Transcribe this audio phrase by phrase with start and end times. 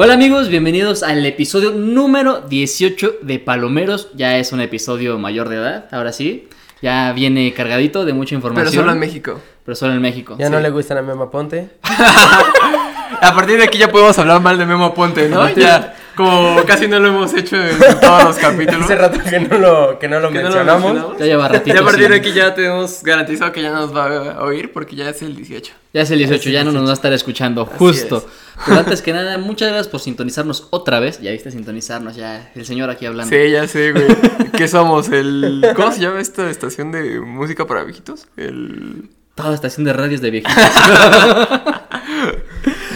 [0.00, 4.10] Hola amigos, bienvenidos al episodio número 18 de Palomeros.
[4.14, 6.48] Ya es un episodio mayor de edad, ahora sí.
[6.80, 8.70] Ya viene cargadito de mucha información.
[8.70, 9.40] Pero solo en México.
[9.64, 10.36] Pero solo en México.
[10.38, 11.70] Ya no le gustan a Memo Ponte.
[13.20, 15.48] A partir de aquí ya podemos hablar mal de Memo Ponte, ¿no?
[15.50, 18.86] Ya, como casi no lo hemos hecho en todos los capítulos.
[18.86, 20.84] Hace rato que no lo, que no lo Que no lo mencionamos.
[20.86, 21.18] mencionamos.
[21.20, 21.76] Ya lleva ratito.
[21.76, 22.10] Ya a partir sí.
[22.10, 25.36] de aquí ya tenemos garantizado que ya nos va a oír porque ya es el
[25.36, 25.72] 18.
[25.94, 26.86] Ya es el 18, Es el ya no nos 18.
[26.86, 28.16] va a estar escuchando, Así justo.
[28.16, 28.24] es.
[28.66, 31.20] Pero antes que nada, muchas gracias por sintonizarnos otra vez.
[31.20, 33.32] Ya viste sintonizarnos, ya el señor aquí hablando.
[33.32, 34.08] Sí, ya sé, güey.
[34.56, 35.10] ¿Qué somos?
[35.10, 35.64] El...
[35.76, 38.26] ¿Cómo se llama esta estación de música para viejitos?
[38.36, 39.08] El...
[39.36, 40.56] Toda estación de radios de viejitos.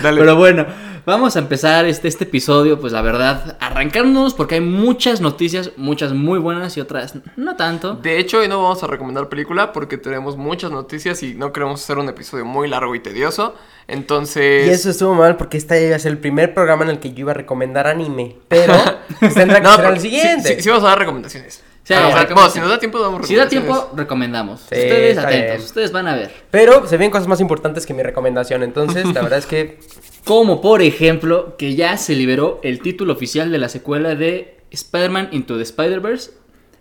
[0.03, 0.21] Dale.
[0.21, 0.67] Pero bueno,
[1.07, 6.13] vamos a empezar este, este episodio, pues la verdad, arrancándonos porque hay muchas noticias, muchas
[6.13, 7.95] muy buenas y otras no tanto.
[7.95, 11.83] De hecho, hoy no vamos a recomendar película porque tenemos muchas noticias y no queremos
[11.83, 13.55] hacer un episodio muy largo y tedioso.
[13.89, 14.67] Entonces...
[14.67, 17.11] Y eso estuvo mal porque este iba a ser el primer programa en el que
[17.13, 18.37] yo iba a recomendar anime.
[18.49, 18.75] Pero
[19.21, 20.57] pues, tendrá que No, ser el sí- siguiente.
[20.57, 21.63] Sí, sí vamos a dar recomendaciones.
[21.85, 24.61] Sí, Ah, o sea, si nos da tiempo, damos Si da tiempo, recomendamos.
[24.61, 25.61] Sí, ustedes atentos, bien.
[25.63, 26.33] ustedes van a ver.
[26.51, 28.63] Pero se vienen cosas más importantes que mi recomendación.
[28.63, 29.81] Entonces, la verdad es que
[30.25, 35.29] Como por ejemplo, que ya se liberó el título oficial de la secuela de Spider-Man
[35.33, 36.31] Into the Spider-Verse.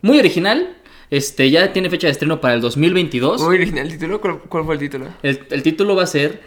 [0.02, 0.78] Muy original.
[1.10, 3.42] Este, ya tiene fecha de estreno para el 2022.
[3.42, 4.22] Muy original el título.
[4.22, 5.08] ¿Cuál, cuál fue el título?
[5.24, 6.42] El, el título va a ser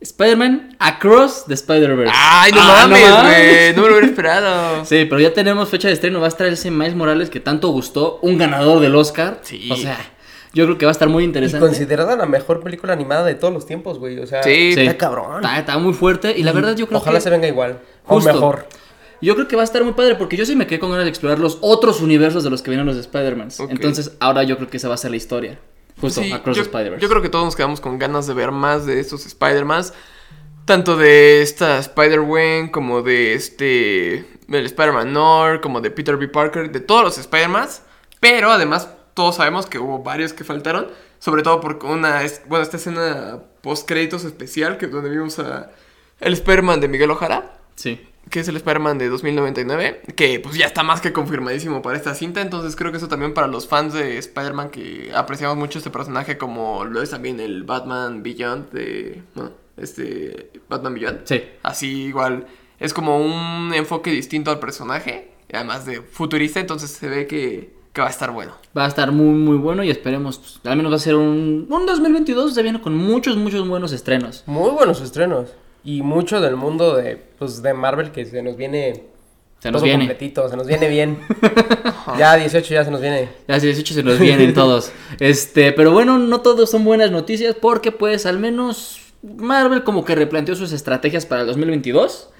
[0.00, 2.12] Spider-Man Across the Spider-Verse.
[2.14, 3.72] ¡Ay, no Ah, mames, güey!
[3.76, 4.84] No me lo hubiera esperado.
[4.84, 6.20] Sí, pero ya tenemos fecha de estreno.
[6.20, 8.18] Va a estar ese Miles Morales que tanto gustó.
[8.22, 9.40] Un ganador del Oscar.
[9.42, 9.68] Sí.
[9.72, 9.98] O sea,
[10.54, 11.66] yo creo que va a estar muy y interesante.
[11.66, 14.18] considerada la mejor película animada de todos los tiempos, güey.
[14.20, 14.72] O sea, Sí.
[14.74, 14.80] Sí.
[14.80, 15.36] está cabrón.
[15.44, 16.36] Está, está muy fuerte.
[16.38, 17.22] Y la verdad, yo creo Ojalá que.
[17.22, 17.80] se venga igual.
[18.04, 18.30] Justo.
[18.30, 18.66] O mejor.
[19.20, 21.04] Yo creo que va a estar muy padre porque yo sí me quedé con ganas
[21.04, 23.48] de explorar los otros universos de los que vienen los de Spider-Man.
[23.70, 25.58] Entonces, ahora yo creo que esa va a ser la historia.
[26.00, 27.02] Justo, Sí, Across yo, the Spider-Verse.
[27.02, 29.94] yo creo que todos nos quedamos con ganas de ver más de estos Spider-Mans.
[30.66, 34.24] Tanto de esta Spider-Gwen como de este.
[34.48, 36.28] del Spider-Man North, como de Peter B.
[36.28, 37.82] Parker, de todos los Spider-Mans.
[38.20, 40.88] Pero además, todos sabemos que hubo varios que faltaron.
[41.18, 42.20] Sobre todo por una.
[42.46, 45.70] Bueno, esta escena post-créditos especial, que es donde vimos a.
[46.20, 47.58] El Spider-Man de Miguel Ojara.
[47.76, 48.00] Sí.
[48.30, 52.14] que es el Spider-Man de 2099, que pues ya está más que confirmadísimo para esta
[52.14, 55.90] cinta, entonces creo que eso también para los fans de Spider-Man que apreciamos mucho este
[55.90, 59.22] personaje como lo es también el Batman Beyond de,
[59.76, 61.20] este Batman Beyond.
[61.24, 61.42] Sí.
[61.62, 62.46] Así igual
[62.78, 67.74] es como un enfoque distinto al personaje, y además de futurista, entonces se ve que,
[67.94, 68.52] que va a estar bueno.
[68.76, 70.38] Va a estar muy, muy bueno y esperemos.
[70.38, 72.52] pues, al menos va a ser un, un 2022.
[72.52, 74.42] Se viene con muchos, muchos buenos estrenos.
[74.46, 75.50] Muy buenos estrenos.
[75.84, 79.04] Y mucho del mundo de, pues, de Marvel que se nos viene
[79.60, 80.06] Se nos todo viene.
[80.08, 81.20] completito, se nos viene bien.
[82.18, 83.28] ya 18 ya se nos viene.
[83.46, 84.90] Ya si 18 se nos vienen todos.
[85.20, 90.16] Este, pero bueno, no todos son buenas noticias porque pues al menos Marvel como que
[90.16, 92.30] replanteó sus estrategias para el 2022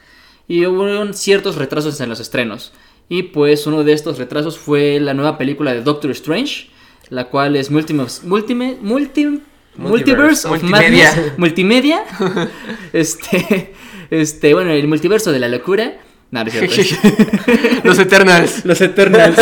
[0.49, 2.73] y hubo ciertos retrasos en los estrenos.
[3.09, 6.69] Y pues uno de estos retrasos fue la nueva película de Doctor Strange,
[7.11, 9.41] la cual es Multiverse, Multime, Multi-
[9.77, 11.11] Multiverse of Multimedia.
[11.11, 12.05] Madness, multimedia.
[12.93, 13.75] este,
[14.11, 15.99] este, bueno, el multiverso de la locura.
[16.31, 16.51] No, no
[17.85, 18.65] los Eternals.
[18.65, 19.37] Los Eternals.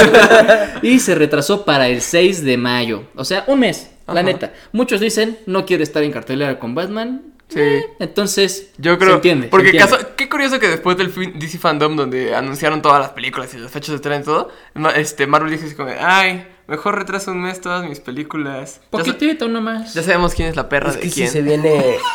[0.83, 3.05] y se retrasó para el 6 de mayo.
[3.15, 4.23] O sea, un mes, la Ajá.
[4.25, 4.53] neta.
[4.73, 7.23] Muchos dicen, no quiere estar en cartelera con Batman.
[7.53, 7.61] Sí.
[7.61, 9.11] Eh, entonces, Yo creo.
[9.11, 9.47] se entiende.
[9.47, 9.91] se Porque entiende.
[9.91, 13.59] caso- qué curioso que después del fin- DC Fandom, donde anunciaron todas las películas y
[13.59, 14.51] las fechas de estreno y todo,
[14.95, 18.81] este, Marvel dijo así como, ay, mejor retraso un mes todas mis películas.
[18.91, 19.93] Poquitito nomás.
[19.95, 21.29] ya sabemos quién es la perra Es de que quién.
[21.31, 21.97] se viene.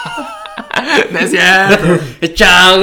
[1.11, 1.99] No es cierto.
[2.35, 2.81] Chao.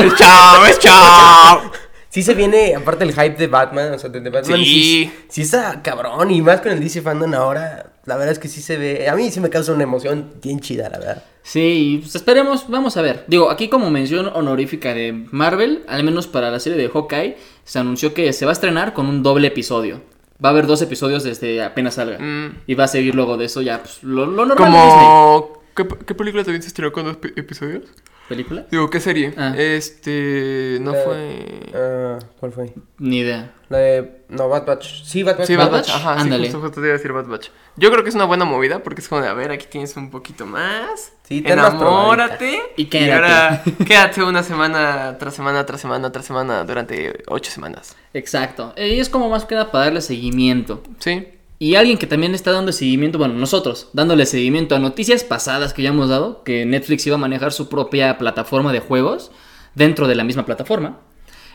[0.80, 1.72] chao.
[2.14, 4.58] Sí se viene, aparte el hype de Batman, o sea, de, de Batman.
[4.60, 4.64] Sí.
[4.64, 5.12] Sí.
[5.28, 7.90] Sí está cabrón, y más con el DC Fandom ahora.
[8.04, 9.08] La verdad es que sí se ve.
[9.08, 11.24] A mí sí me causa una emoción bien chida, la verdad.
[11.42, 13.24] Sí, pues esperemos, vamos a ver.
[13.26, 17.78] Digo, aquí como mención honorífica de Marvel, al menos para la serie de Hawkeye, se
[17.80, 20.00] anunció que se va a estrenar con un doble episodio.
[20.44, 22.18] Va a haber dos episodios desde apenas salga.
[22.20, 22.60] Mm.
[22.66, 25.04] Y va a seguir luego de eso ya, pues, lo, lo normal de Disney.
[25.04, 25.52] Como.
[25.74, 27.82] ¿Qué, qué película también se estrenó con dos pi- episodios?
[28.28, 28.64] ¿Película?
[28.70, 29.34] Digo, ¿qué serie?
[29.36, 29.54] Ah.
[29.56, 30.78] Este.
[30.80, 31.60] No La- fue.
[31.74, 32.72] ah, ¿Cuál fue?
[32.98, 33.52] Ni idea.
[33.68, 34.24] La de.
[34.30, 35.02] No, Bad Batch.
[35.04, 35.46] Sí, Bad Batch.
[35.46, 35.96] Sí, Bad Bad Batch, Batch.
[36.00, 36.46] Ajá, ándale.
[36.46, 37.48] sí, justo, justo te iba a decir Bad Batch.
[37.76, 39.94] Yo creo que es una buena movida porque es como de, a ver, aquí tienes
[39.96, 41.12] un poquito más.
[41.24, 42.60] Sí, más Enamórate.
[42.76, 43.12] Y y, quédate.
[43.12, 47.94] ahora quédate una semana tras semana, tras semana, tras semana durante ocho semanas.
[48.14, 48.72] Exacto.
[48.76, 50.82] Y es como más que nada para darle seguimiento.
[50.98, 51.28] Sí.
[51.58, 55.82] Y alguien que también está dando seguimiento, bueno, nosotros, dándole seguimiento a noticias pasadas que
[55.82, 59.30] ya hemos dado, que Netflix iba a manejar su propia plataforma de juegos
[59.74, 60.98] dentro de la misma plataforma.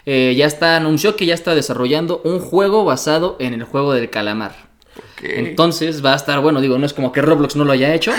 [0.06, 4.10] Eh, ya está, anunció que ya está desarrollando un juego basado en el juego del
[4.10, 4.69] calamar.
[5.21, 8.12] Entonces va a estar, bueno, digo, no es como que Roblox no lo haya hecho,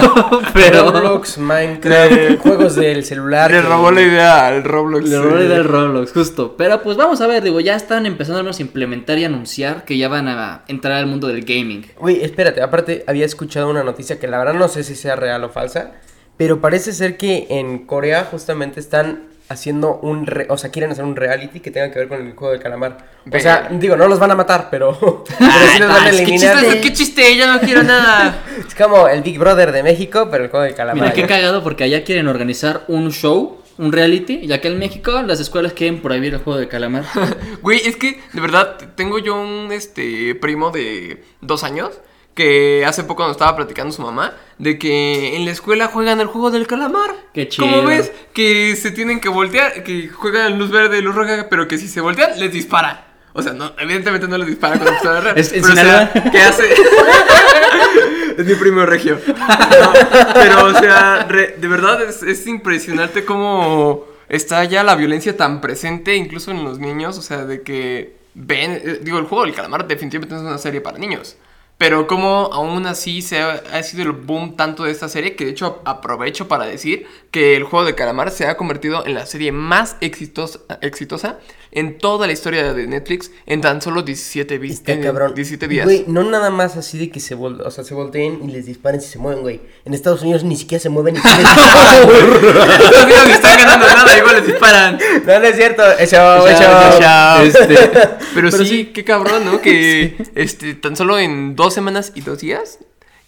[0.54, 0.90] pero...
[0.90, 3.50] Roblox, Minecraft, juegos del celular.
[3.50, 5.08] Le que- robó la idea al Roblox.
[5.08, 6.54] Le robó la idea del Roblox, justo.
[6.56, 9.96] Pero pues vamos a ver, digo, ya están empezando al a implementar y anunciar que
[9.96, 11.86] ya van a entrar al mundo del gaming.
[11.98, 15.42] Güey, espérate, aparte había escuchado una noticia que la verdad no sé si sea real
[15.44, 15.92] o falsa,
[16.36, 21.04] pero parece ser que en Corea justamente están haciendo un, re- o sea, quieren hacer
[21.04, 22.98] un reality que tenga que ver con el juego del calamar.
[23.32, 24.96] O sea, digo, no los van a matar, pero,
[25.38, 26.58] pero sí los van a Ay, ¿qué eliminar.
[26.60, 27.36] chiste, ¿Qué chiste?
[27.36, 28.42] Ya no quiero nada.
[28.66, 31.02] Es como el Big Brother de México, pero el juego del calamar.
[31.02, 35.20] Mira, qué cagado porque allá quieren organizar un show, un reality, ya que en México
[35.22, 37.04] las escuelas quieren prohibir el juego de calamar.
[37.62, 41.90] Güey, es que de verdad tengo yo un este primo de dos años
[42.34, 46.26] que hace poco nos estaba platicando su mamá de que en la escuela juegan el
[46.26, 47.10] juego del calamar.
[47.32, 47.66] Qué chido.
[47.68, 48.10] ¿Cómo ves?
[48.32, 51.88] Que se tienen que voltear, que juegan luz verde y luz roja, pero que si
[51.88, 53.06] se voltean les dispara.
[53.32, 55.38] O sea, no, evidentemente no les dispara con la pistola real.
[55.38, 56.30] Es- pero, o sea, Sinaloa.
[56.30, 56.64] ¿qué hace?
[58.38, 59.18] es mi primo regio.
[59.28, 59.92] No,
[60.34, 65.60] pero, o sea, re- de verdad es, es impresionante cómo está ya la violencia tan
[65.60, 67.18] presente, incluso en los niños.
[67.18, 68.72] O sea, de que ven.
[68.72, 71.36] eh, digo, el juego del calamar definitivamente no es una serie para niños.
[71.76, 75.50] Pero como aún así se ha, sido el boom tanto de esta serie que de
[75.50, 79.50] hecho aprovecho para decir que el juego de calamar se ha convertido en la serie
[79.50, 81.40] más exitosa, exitosa
[81.72, 85.34] en toda la historia de Netflix en tan solo 17, vi- Está en cabrón.
[85.34, 85.84] 17 días.
[85.84, 88.66] Güey, no nada más así de que se, vol o sea, se volteen y les
[88.66, 89.60] disparen si se mueven, güey.
[89.84, 94.36] En Estados Unidos ni siquiera se mueven les Estos niños ni están ganando nada, igual
[94.36, 94.98] les disparan.
[95.26, 95.82] No, no es cierto.
[96.06, 96.98] Chao, eso.
[97.00, 97.42] chao.
[97.42, 97.66] Este,
[98.34, 98.86] Pero, Pero sí, sí.
[98.94, 99.60] qué cabrón, ¿no?
[99.60, 102.78] Que este, tan solo en dos semanas y dos días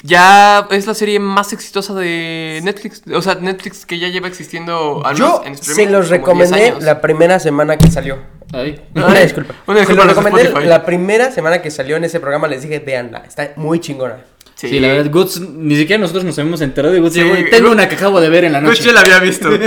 [0.03, 3.03] ya es la serie más exitosa de Netflix.
[3.13, 6.51] O sea, Netflix que ya lleva existiendo al Yo en streaming se los como 10
[6.51, 6.83] recomendé años.
[6.85, 8.19] la primera semana que salió.
[8.53, 8.81] ay.
[8.95, 9.55] Una disculpa.
[9.67, 10.69] Una disculpa se los recomendé Spotify.
[10.69, 12.47] la primera semana que salió en ese programa.
[12.49, 13.25] Les dije, véanla.
[13.27, 14.19] Está muy chingona.
[14.55, 14.81] Sí.
[14.81, 17.13] la verdad, Goods, ni siquiera nosotros nos habíamos enterado de Goods.
[17.13, 18.79] Sí, Llegó y, Tengo una que acabo de ver en la noche.
[18.85, 19.51] Gucci la había visto.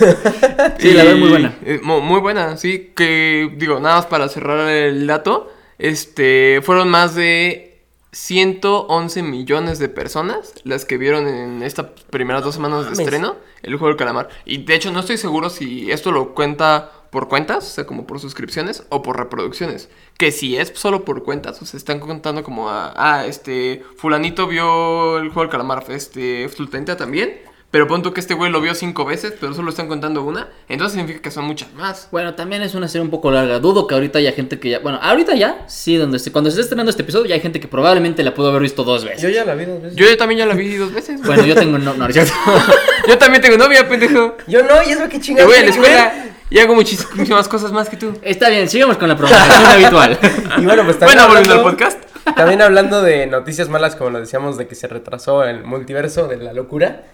[0.78, 1.54] Sí, la verdad, muy buena.
[1.64, 2.92] eh, mu- muy buena, sí.
[2.96, 5.52] Que, digo, nada más para cerrar el dato.
[5.78, 7.69] Este, fueron más de
[8.12, 13.76] 111 millones de personas las que vieron en estas primeras dos semanas de estreno el
[13.76, 14.28] juego del calamar.
[14.44, 18.06] Y de hecho, no estoy seguro si esto lo cuenta por cuentas, o sea, como
[18.06, 19.88] por suscripciones o por reproducciones.
[20.16, 24.46] Que si es solo por cuentas, o sea, están contando como a, ah, este, fulanito
[24.46, 27.49] vio el juego del calamar, este, Flutenta también.
[27.70, 30.48] Pero punto que este güey lo vio cinco veces, pero solo están contando una.
[30.68, 32.08] Entonces significa que son muchas más.
[32.10, 33.60] Bueno, también es una serie un poco larga.
[33.60, 34.80] Dudo que ahorita haya gente que ya.
[34.80, 37.60] Bueno, ahorita ya, sí, donde se- cuando se esté estrenando este episodio, ya hay gente
[37.60, 39.22] que probablemente la pudo haber visto dos veces.
[39.22, 39.96] Yo ya la vi dos veces.
[39.96, 41.22] Yo también ya la vi dos veces.
[41.22, 41.78] Bueno, yo tengo.
[41.78, 41.94] No.
[43.08, 44.36] Yo también tengo novia, pendejo.
[44.46, 45.48] Yo no, y eso qué Yo chingados.
[45.50, 46.14] voy a la que escuela
[46.50, 48.18] y hago muchísimas cosas más que tú.
[48.22, 50.18] Está bien, sigamos con la programación habitual.
[50.58, 52.02] Y bueno, pues también Bueno, volviendo al podcast.
[52.36, 56.36] También hablando de noticias malas, como lo decíamos, de que se retrasó el multiverso de
[56.36, 57.04] la locura.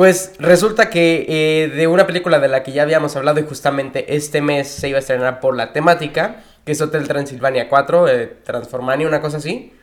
[0.00, 4.16] Pues resulta que eh, de una película de la que ya habíamos hablado y justamente
[4.16, 8.26] este mes se iba a estrenar por la temática, que es Hotel Transilvania 4, eh,
[8.42, 9.74] Transformania, una cosa así.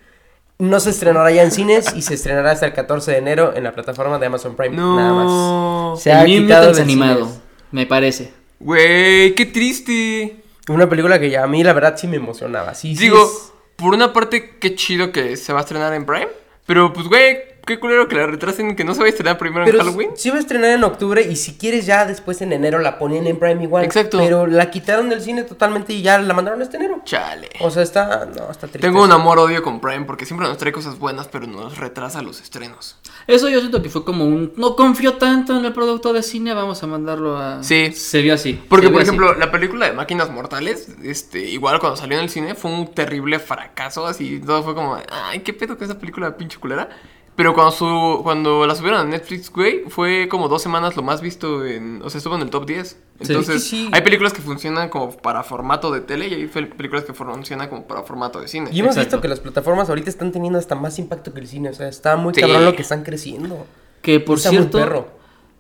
[0.58, 3.64] No se estrenará ya en cines y se estrenará hasta el 14 de enero en
[3.64, 4.76] la plataforma de Amazon Prime.
[4.76, 6.02] Nada más.
[6.02, 7.42] Se ha quitado Mutants de animado, cines.
[7.70, 8.34] me parece.
[8.60, 10.38] Güey, qué triste.
[10.68, 12.74] Una película que ya a mí la verdad sí me emocionaba.
[12.74, 16.08] Sí, sí Digo, es- por una parte, qué chido que se va a estrenar en
[16.08, 16.30] Prime.
[16.66, 17.38] Pero pues, güey,
[17.68, 20.10] qué culero que la retrasen, que no se va a estrenar primero Pero en Halloween.
[20.16, 23.28] sí va a estrenar en octubre y si quieres ya después en enero la ponían
[23.28, 23.86] en Prime igual.
[23.86, 24.18] Exacto.
[24.18, 27.02] Pero la quitaron del cine totalmente y ya la mandaron este enero.
[27.04, 27.50] Chale.
[27.60, 28.80] O sea, está, no, está triste.
[28.80, 32.42] Tengo un amor-odio con Prime porque siempre nos trae cosas buenas, pero nos retrasa los
[32.42, 32.98] estrenos.
[33.28, 34.54] Eso yo siento que fue como un.
[34.56, 37.62] No confío tanto en el producto de cine, vamos a mandarlo a.
[37.62, 37.92] Sí.
[37.92, 38.60] Se vio así.
[38.70, 39.10] Porque, por así.
[39.10, 42.94] ejemplo, la película de Máquinas Mortales, este, igual cuando salió en el cine, fue un
[42.94, 44.08] terrible fracaso.
[44.08, 46.90] Así todo fue como, ay, qué pedo con esa película pinche culera.
[47.38, 51.22] Pero cuando su, cuando la subieron a Netflix, güey, fue como dos semanas lo más
[51.22, 52.02] visto en.
[52.04, 53.00] O sea, estuvo en el top 10.
[53.20, 53.90] Entonces, Sí, sí.
[53.94, 57.88] hay películas que funcionan como para formato de tele y hay películas que funcionan como
[57.88, 58.72] para formato de cine.
[58.74, 59.18] Y hemos Exacto.
[59.18, 61.70] visto que las plataformas ahorita están teniendo hasta más impacto que el cine.
[61.70, 62.42] O sea, está muy Sí.
[62.42, 63.68] cabrón lo que están creciendo.
[64.02, 65.08] Que por Está muy cierto, perro.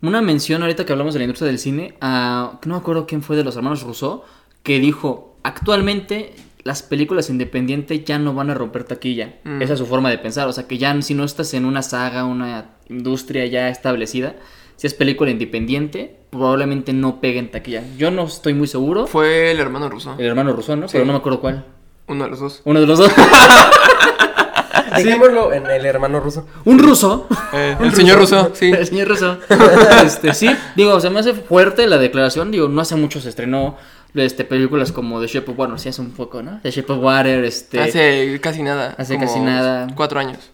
[0.01, 3.22] una mención ahorita que hablamos de la industria del cine, a, no me acuerdo quién
[3.22, 4.24] fue de los hermanos Rousseau,
[4.63, 6.34] que dijo, actualmente
[6.67, 9.36] las películas independientes ya no van a romper taquilla.
[9.45, 9.62] Mm.
[9.62, 11.81] Esa es su forma de pensar, o sea que ya si no estás en una
[11.81, 14.36] saga, una industria ya establecida,
[14.75, 17.83] si es película independiente, probablemente no pegue en taquilla.
[17.97, 20.15] Yo no estoy muy seguro, Fue el hermano ruso.
[20.19, 20.89] el hermano Rousseau, ¿no?
[20.89, 20.91] Sí.
[20.91, 21.63] Pero no me acuerdo cuál.
[22.05, 22.62] Uno de los dos.
[22.65, 23.13] Uno de los dos.
[24.97, 26.45] Dejémoslo en el hermano ruso.
[26.65, 27.27] Un ruso.
[27.53, 28.71] Eh, el señor ruso, sí.
[28.71, 29.38] El señor ruso.
[30.03, 32.51] Este, sí, digo, se me hace fuerte la declaración.
[32.51, 33.77] Digo, no hace mucho se estrenó
[34.14, 35.80] este, películas como The Shape of Water.
[35.80, 36.60] Sí, hace un poco, ¿no?
[36.62, 37.80] The Shape of Water, este.
[37.80, 38.96] Hace casi nada.
[38.98, 39.88] Hace como casi nada.
[39.96, 40.52] Cuatro años.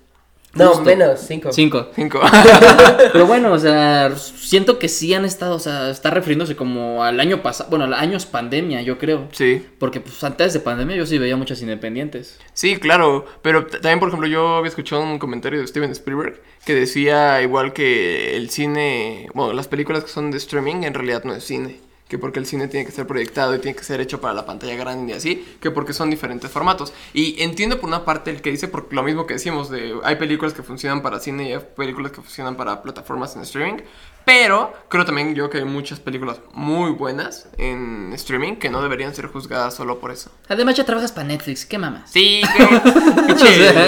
[0.56, 0.84] No, Justo.
[0.84, 1.52] menos, cinco.
[1.52, 1.88] Cinco.
[1.96, 2.22] Cinco.
[3.12, 7.20] Pero bueno, o sea, siento que sí han estado, o sea, está refiriéndose como al
[7.20, 9.28] año pasado, bueno, a años pandemia, yo creo.
[9.32, 9.66] sí.
[9.80, 12.40] Porque pues antes de pandemia yo sí veía muchas independientes.
[12.54, 16.76] Sí, claro, pero también, por ejemplo, yo había escuchado un comentario de Steven Spielberg que
[16.76, 21.34] decía igual que el cine, bueno, las películas que son de streaming en realidad no
[21.34, 21.80] es cine,
[22.14, 24.46] que porque el cine tiene que ser proyectado y tiene que ser hecho para la
[24.46, 26.94] pantalla grande y así, que porque son diferentes formatos.
[27.12, 30.18] Y entiendo por una parte el que dice, porque lo mismo que decimos, de hay
[30.18, 33.82] películas que funcionan para cine y hay películas que funcionan para plataformas en streaming,
[34.26, 39.14] pero creo también yo que hay muchas películas muy buenas en streaming que no deberían
[39.14, 40.30] ser juzgadas solo por eso.
[40.48, 42.10] Además ya trabajas para Netflix, ¿qué mamas?
[42.12, 42.42] Sí,
[43.38, 43.80] sea,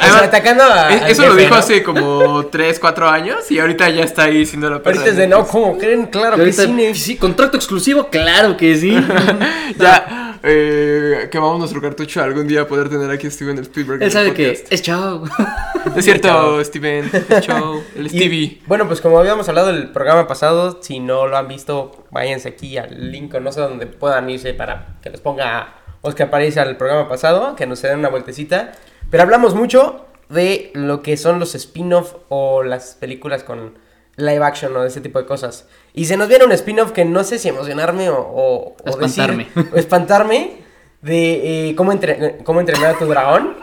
[0.00, 0.94] Además, atacando a.
[0.94, 1.56] es- al eso lo dijo ¿no?
[1.56, 5.26] hace como 3, 4 años y ahorita ya está ahí siendo la Ahorita es de
[5.26, 6.06] no, ¿cómo creen?
[6.06, 6.94] Claro que ahorita, cine.
[6.94, 8.94] sí, contrato exclusivo, claro que sí.
[9.78, 14.02] Ya, eh, que vamos nuestro cartucho algún día poder tener aquí a Steven Spielberg.
[14.02, 15.24] Él sabe que es chao.
[15.96, 17.10] Es cierto, Steven.
[17.28, 17.82] Es show.
[17.94, 18.62] El Y, Stevie.
[18.66, 22.78] bueno, pues como habíamos hablado el programa pasado, si no lo han visto, váyanse aquí
[22.78, 26.76] al link o no sé dónde puedan irse para que les ponga Oscar París al
[26.76, 28.72] programa pasado, que nos den una vueltecita.
[29.10, 33.74] Pero hablamos mucho de lo que son los spin-off o las películas con
[34.16, 35.66] live action o de ese tipo de cosas.
[35.94, 39.48] Y se nos viene un spin-off que no sé si emocionarme o, o, o Espantarme.
[39.54, 40.56] decir- o espantarme
[41.02, 43.56] de eh, cómo, entre- cómo entrenar a tu dragón.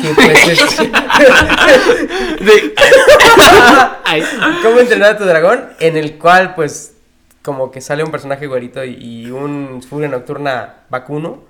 [0.00, 0.78] Que pues es-
[2.40, 2.74] De-.
[4.62, 5.68] ¿Cómo entrenar a tu dragón?
[5.80, 6.94] En el cual, pues,
[7.42, 11.42] como que sale un personaje güerito y, y un furia nocturna vacuno.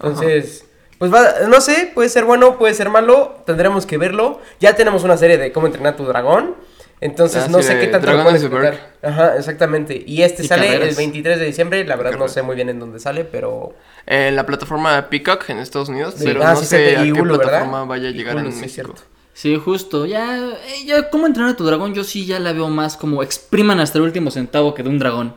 [0.00, 0.64] Entonces,
[0.98, 4.40] pues va, no sé, puede ser bueno, puede ser malo, tendremos que verlo.
[4.60, 6.54] Ya tenemos una serie de cómo entrenar a tu dragón.
[7.00, 8.94] Entonces, Ah, no sí, sé qué tanto lo puedes de explicar.
[9.02, 10.02] Ajá, exactamente.
[10.06, 10.96] Y este Y sale el carreras.
[10.96, 11.84] 23 de diciembre.
[11.84, 13.74] La verdad no sé muy bien en dónde sale, pero.
[14.06, 16.24] en la plataforma Peacock en Estados Unidos, Sí.
[16.24, 17.44] pero Ah, no sí, sé sí, a y qué Hulu, ¿verdad?
[17.50, 18.74] plataforma vaya a llegar Hulu, en sí, México.
[18.94, 19.02] cierto.
[19.34, 20.06] Sí, justo.
[20.06, 21.92] Ya, eh, ya, ¿cómo entrenar a tu dragón?
[21.94, 24.98] Yo sí ya la veo más como expriman hasta el último centavo que de un
[24.98, 25.34] dragón.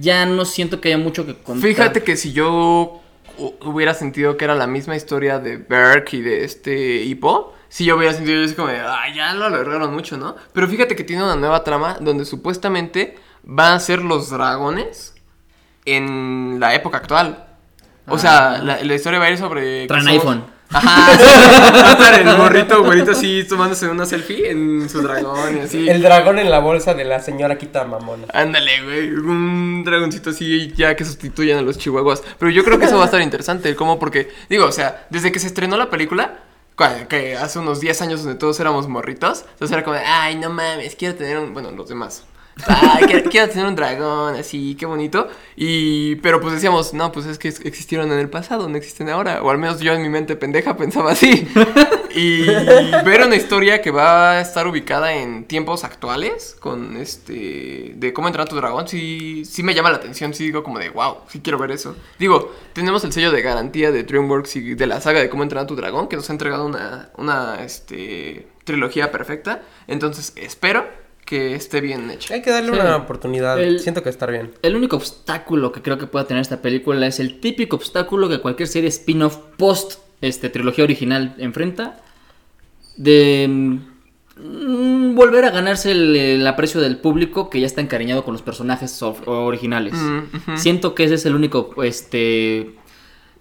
[0.00, 1.66] Ya no siento que haya mucho que contar.
[1.68, 3.00] Fíjate que si yo
[3.38, 7.84] hu- hubiera sentido que era la misma historia de Berk y de este Hippo, si
[7.84, 10.36] yo hubiera sentido yo así como de, ah, ya lo alargaron mucho, ¿no?
[10.52, 15.14] Pero fíjate que tiene una nueva trama donde supuestamente van a ser los dragones
[15.84, 17.44] en la época actual.
[18.08, 19.86] O sea, la, la historia va a ir sobre...
[19.88, 20.56] somos- iPhone.
[20.68, 21.22] Ajá, sí,
[21.72, 25.88] va a estar el morrito güerito así tomándose una selfie en su dragón y así.
[25.88, 28.26] El dragón en la bolsa de la señora Quita Mamona.
[28.32, 32.22] Ándale, güey, un dragoncito así ya que sustituyan a los chihuahuas.
[32.40, 35.30] Pero yo creo que eso va a estar interesante, como porque, digo, o sea, desde
[35.30, 36.40] que se estrenó la película,
[37.08, 40.94] que hace unos 10 años donde todos éramos morritos, entonces era como, ay, no mames,
[40.94, 42.24] quiero tener un, bueno, los demás.
[42.64, 45.28] Ay, quiero, quiero tener un dragón, así, qué bonito.
[45.56, 49.42] Y, pero pues decíamos, no, pues es que existieron en el pasado, no existen ahora.
[49.42, 51.46] O al menos yo en mi mente pendeja pensaba así.
[52.18, 58.14] Y ver una historia que va a estar ubicada en tiempos actuales, con este, de
[58.14, 60.88] cómo entrar a tu dragón, sí, sí me llama la atención, sí digo como de,
[60.88, 61.94] wow, sí quiero ver eso.
[62.18, 65.64] Digo, tenemos el sello de garantía de DreamWorks y de la saga de cómo entrar
[65.64, 69.60] a tu dragón, que nos ha entregado una, una, este, trilogía perfecta.
[69.86, 70.86] Entonces, espero
[71.26, 72.32] que esté bien hecha.
[72.34, 72.78] Hay que darle Sí.
[72.78, 73.60] una oportunidad.
[73.62, 74.52] El- Siento que estar bien.
[74.62, 78.38] El único obstáculo que creo que pueda tener esta película es el típico obstáculo que
[78.40, 82.00] cualquier serie spin-off post este, trilogía original enfrenta.
[82.96, 88.32] De mm, volver a ganarse el, el aprecio del público que ya está encariñado con
[88.32, 89.94] los personajes of- originales.
[89.94, 90.56] Mm.
[90.56, 92.70] Siento que ese es el único este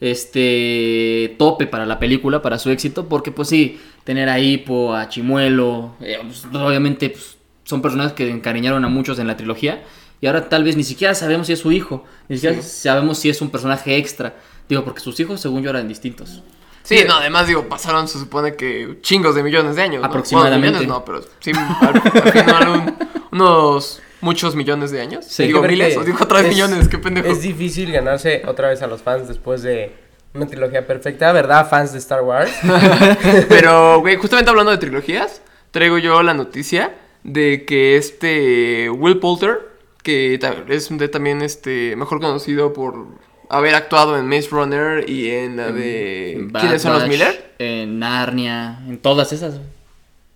[0.02, 5.08] este tope para la película, para su éxito, porque pues sí, tener a Hippo, a
[5.10, 9.84] Chimuelo, eh, pues, obviamente pues, son personajes que encariñaron a muchos en la trilogía
[10.22, 12.70] y ahora tal vez ni siquiera sabemos si es su hijo, ni siquiera Sí.
[12.70, 14.36] sabemos si es un personaje extra.
[14.70, 16.42] Digo, porque sus hijos según yo eran distintos.
[16.84, 20.02] Sí, no, además digo, pasaron, se supone que chingos de millones de años.
[20.02, 20.08] ¿no?
[20.08, 20.78] Aproximadamente.
[20.78, 22.96] Bueno, millones no, pero sí, al, al final un-
[23.32, 25.26] unos muchos millones de años.
[25.28, 25.48] Sí.
[25.48, 27.28] digo miles, que o digo otra vez es- millones, qué pendejo.
[27.28, 29.96] Es difícil ganarse otra vez a los fans después de
[30.36, 31.68] una trilogía perfecta, ¿verdad?
[31.70, 32.52] Fans de Star Wars.
[33.50, 35.42] Pero, güey, justamente hablando de trilogías,
[35.72, 36.94] traigo yo la noticia
[37.26, 39.68] de que este Will Poulter,
[40.04, 40.40] que
[40.70, 43.08] es de también este mejor conocido por
[43.50, 47.56] haber actuado en Maze Runner y en la de En ¿Quiénes son los Miller?
[47.58, 49.60] En Narnia, en todas esas.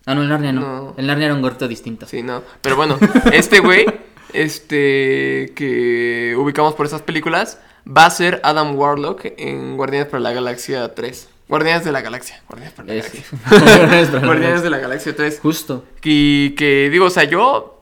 [0.06, 0.62] Ah, no, en Narnia no.
[0.62, 0.96] No.
[0.98, 2.08] En Narnia era un gorrito distinto.
[2.08, 2.42] Sí, no.
[2.62, 2.98] Pero bueno,
[3.32, 3.86] este güey,
[4.34, 10.34] este que ubicamos por esas películas, va a ser Adam Warlock en Guardianes para la
[10.34, 11.30] Galaxia 3.
[11.50, 12.42] Guardianes de la Galaxia.
[12.48, 14.20] Guardianes, para la Es- Galaxia.
[14.26, 15.40] Guardianes de la Galaxia 3.
[15.42, 15.84] Justo.
[16.04, 17.76] Y que digo, o sea, yo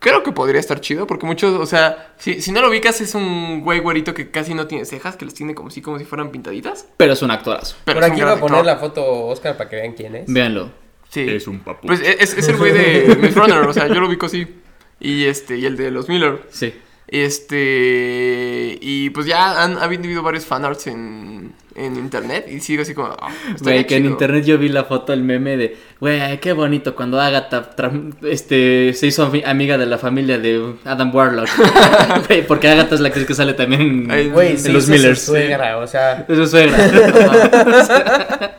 [0.00, 3.14] creo que podría estar chido porque muchos, o sea, si, si no lo ubicas es
[3.14, 6.04] un güey güerito que casi no tiene cejas, que las tiene como si, como si
[6.04, 6.86] fueran pintaditas.
[6.96, 7.76] Pero es un actorazo.
[7.84, 8.66] Pero Por es un aquí voy a poner actor.
[8.66, 10.24] la foto, Oscar, para que vean quién es.
[10.32, 10.70] Véanlo.
[11.08, 11.20] Sí.
[11.28, 11.86] Es un papu.
[11.86, 14.46] Pues es, es el güey de Miss Runner, o sea, yo lo ubico así.
[15.00, 16.42] Y este, y el de los Miller.
[16.50, 16.74] Sí.
[17.06, 22.94] Este, y pues ya han ha habido varios fanarts en, en internet y sigo así
[22.94, 23.28] como, ah,
[23.60, 27.20] Güey, que en internet yo vi la foto, el meme de, güey, qué bonito cuando
[27.20, 31.48] Agatha tra- este, se hizo ami- amiga de la familia de Adam Warlock.
[32.28, 35.20] Güey, porque Agatha es la que, que sale también en, Ay, en sí, los Millers.
[35.20, 36.24] su suegra, o sea...
[36.28, 36.76] Es su suegra.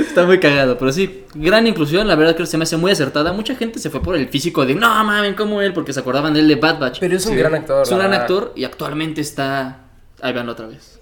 [0.00, 3.32] Está muy cagado, pero sí, gran inclusión, la verdad que se me hace muy acertada.
[3.32, 6.32] Mucha gente se fue por el físico de, no mames, como él, porque se acordaban
[6.34, 6.98] de él de Bad Batch.
[7.00, 7.38] Pero es un Sí.
[7.38, 7.82] gran actor.
[7.82, 8.22] es un gran verdad.
[8.24, 9.78] actor y actualmente está.
[10.22, 10.99] Ahí veanlo otra vez.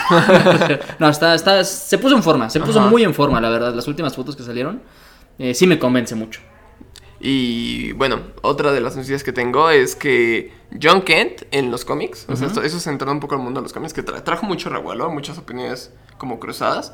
[0.98, 1.64] no, está, está.
[1.64, 2.88] Se puso en forma, se puso Ajá.
[2.90, 3.74] muy en forma, la verdad.
[3.74, 4.82] Las últimas fotos que salieron.
[5.38, 6.40] eh, sí me convence mucho.
[7.20, 12.26] Y bueno, otra de las noticias que tengo es que John Kent en los cómics,
[12.28, 14.24] o sea, esto- eso se entró un poco al mundo de los cómics, que tra-
[14.24, 16.92] trajo mucho revuelo, muchas opiniones como cruzadas.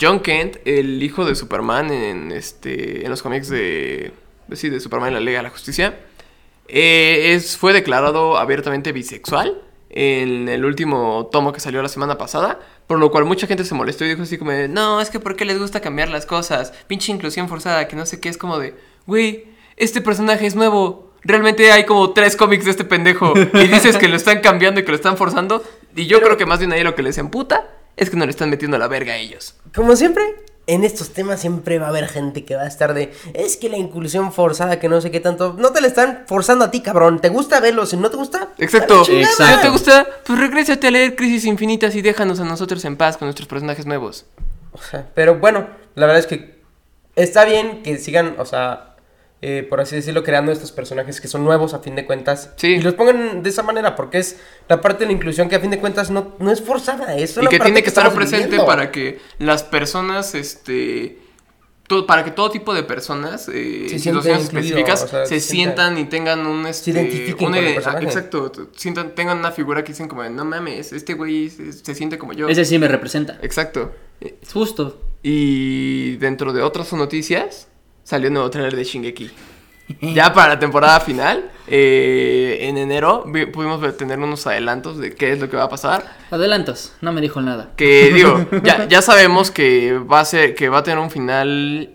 [0.00, 4.12] John Kent, el hijo de Superman en, este, en los cómics de,
[4.48, 6.00] de, sí, de Superman en la Liga de la Justicia,
[6.66, 9.60] eh, es, fue declarado abiertamente bisexual
[9.92, 13.74] en el último tomo que salió la semana pasada, por lo cual mucha gente se
[13.74, 16.26] molestó y dijo así como de, no, es que ¿por qué les gusta cambiar las
[16.26, 16.72] cosas?
[16.86, 18.74] Pinche inclusión forzada, que no sé qué, es como de,
[19.06, 19.44] güey,
[19.76, 21.12] este personaje es nuevo.
[21.24, 24.84] Realmente hay como tres cómics de este pendejo y dices que lo están cambiando y
[24.84, 25.62] que lo están forzando.
[25.94, 28.30] Y yo creo que más bien ahí lo que les emputa es que no le
[28.30, 29.54] están metiendo la verga a ellos.
[29.74, 30.24] Como siempre,
[30.66, 33.12] en estos temas siempre va a haber gente que va a estar de.
[33.34, 35.54] Es que la inclusión forzada, que no sé qué tanto.
[35.58, 37.20] No te la están forzando a ti, cabrón.
[37.20, 37.84] ¿Te gusta verlo?
[37.86, 38.50] Si no te gusta.
[38.58, 39.04] Exacto.
[39.04, 42.96] Si no te gusta, pues regrésate a leer Crisis Infinitas y déjanos a nosotros en
[42.96, 44.26] paz con nuestros personajes nuevos.
[44.72, 46.62] O sea, pero bueno, la verdad es que
[47.16, 48.91] está bien que sigan, o sea,
[49.42, 52.50] eh, por así decirlo, creando estos personajes que son nuevos a fin de cuentas.
[52.56, 52.68] Sí.
[52.68, 55.60] Y los pongan de esa manera, porque es la parte de la inclusión que a
[55.60, 58.44] fin de cuentas no, no es forzada, es Y que parte tiene que estar presente
[58.46, 58.66] viviendo.
[58.66, 61.18] para que las personas, este...
[61.88, 65.40] todo- para que todo tipo de personas, eh, Se situaciones incluido, específicas, o sea, se
[65.40, 66.64] se sienta- sientan y tengan un...
[66.66, 68.04] Este, identifiquen una con el ah, personaje.
[68.06, 72.16] Exacto, sientan, tengan una figura que dicen como, no mames, este güey se, se siente
[72.16, 72.48] como yo.
[72.48, 73.38] Ese sí me representa.
[73.42, 73.92] Exacto.
[74.20, 75.02] Es justo.
[75.24, 77.66] Y dentro de otras noticias,
[78.04, 79.30] salió un nuevo trailer de Shingeki.
[80.00, 85.40] Ya para la temporada final, eh, en enero, pudimos tener unos adelantos de qué es
[85.40, 86.16] lo que va a pasar.
[86.30, 87.72] Adelantos, no me dijo nada.
[87.76, 91.90] Que digo, ya, ya sabemos que va a ser, que va a tener un final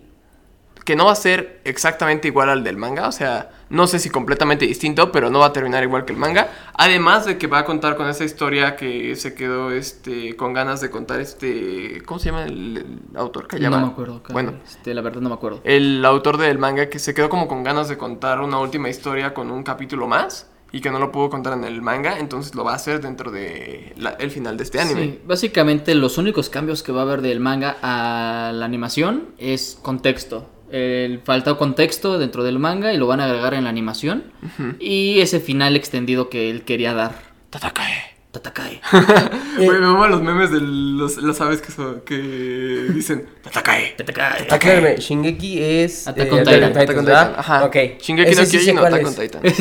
[0.86, 4.10] que no va a ser exactamente igual al del manga, o sea, no sé si
[4.10, 6.49] completamente distinto, pero no va a terminar igual que el manga.
[6.73, 10.80] Además de que va a contar con esa historia que se quedó este con ganas
[10.82, 14.21] de contar este, ¿cómo se llama el, el autor que No me acuerdo.
[14.23, 14.34] cara.
[14.34, 15.62] Bueno, Este, la verdad no me acuerdo.
[15.63, 19.34] el autor del manga que se quedó como con ganas de contar una última historia
[19.34, 22.65] con un capítulo más y que no lo pudo contar en el manga, entonces lo
[22.65, 25.01] va a hacer dentro de la- el final de este anime.
[25.01, 29.80] Sí, básicamente los únicos cambios que va a haber del manga a la animación es
[29.82, 30.49] contexto.
[30.71, 34.23] El faltado contexto dentro del manga y lo van a agregar en la animación.
[34.80, 37.13] Y ese final extendido que él quería dar.
[37.49, 38.17] Tatakae.
[38.32, 38.82] Tatakae.
[39.58, 42.15] Güey, me maman los memes de los, las aves que, son- que
[42.93, 43.95] dicen Tatakae.
[43.97, 44.97] Tatakae.
[44.99, 46.08] Shingeki es.
[46.08, 46.63] Attack eh, Titan.
[46.65, 47.27] Attack on ¿verdad?
[47.30, 47.65] Titan, Ajá.
[47.65, 47.75] Ok.
[47.99, 49.15] Shingeki Ese no Kyojin no Attack on.
[49.15, 49.41] Titan.
[49.41, 49.51] que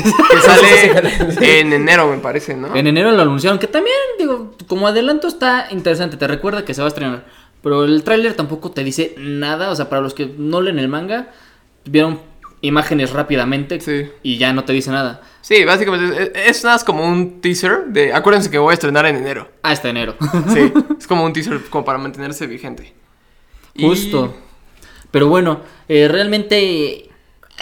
[0.42, 2.74] sale en enero, me parece, ¿no?
[2.76, 6.82] En enero lo anunciaron, que también, digo, como adelanto está interesante, te recuerda que se
[6.82, 7.24] va a estrenar.
[7.66, 10.86] Pero el tráiler tampoco te dice nada, o sea, para los que no leen el
[10.86, 11.32] manga,
[11.84, 12.20] vieron
[12.60, 14.08] imágenes rápidamente Sí.
[14.22, 15.20] y ya no te dice nada.
[15.40, 18.12] Sí, básicamente es, es nada como un teaser de.
[18.12, 19.50] Acuérdense que voy a estrenar en enero.
[19.64, 20.14] Hasta enero.
[20.54, 22.94] Sí, es como un teaser como para mantenerse vigente.
[23.74, 24.32] Y- Justo.
[25.10, 27.10] Pero bueno, eh, realmente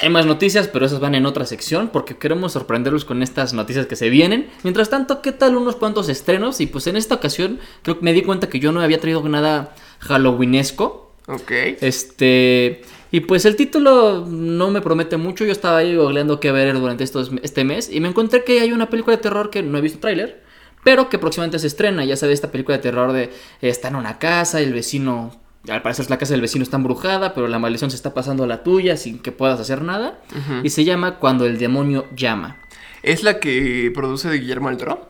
[0.02, 3.86] hay más noticias, pero esas van en otra sección porque queremos sorprenderlos con estas noticias
[3.86, 4.50] que se vienen.
[4.64, 6.60] Mientras tanto, ¿qué tal unos cuantos estrenos?
[6.60, 9.26] Y pues en esta ocasión creo que me di cuenta que yo no había traído
[9.28, 11.12] nada halloweenesco.
[11.26, 11.50] Ok.
[11.80, 12.82] Este.
[13.10, 15.44] Y pues el título no me promete mucho.
[15.44, 17.88] Yo estaba ahí googleando qué ver durante estos, este mes.
[17.90, 20.42] Y me encontré que hay una película de terror que no he visto tráiler.
[20.82, 22.04] Pero que próximamente se estrena.
[22.04, 23.22] Ya sabes, esta película de terror de.
[23.24, 23.30] eh,
[23.62, 25.32] está en una casa, el vecino.
[25.68, 28.46] Al parecer la casa del vecino está embrujada, pero la maldición se está pasando a
[28.46, 30.20] la tuya sin que puedas hacer nada.
[30.62, 32.58] Y se llama Cuando el demonio llama.
[33.02, 35.08] ¿Es la que produce de Guillermo del Toro?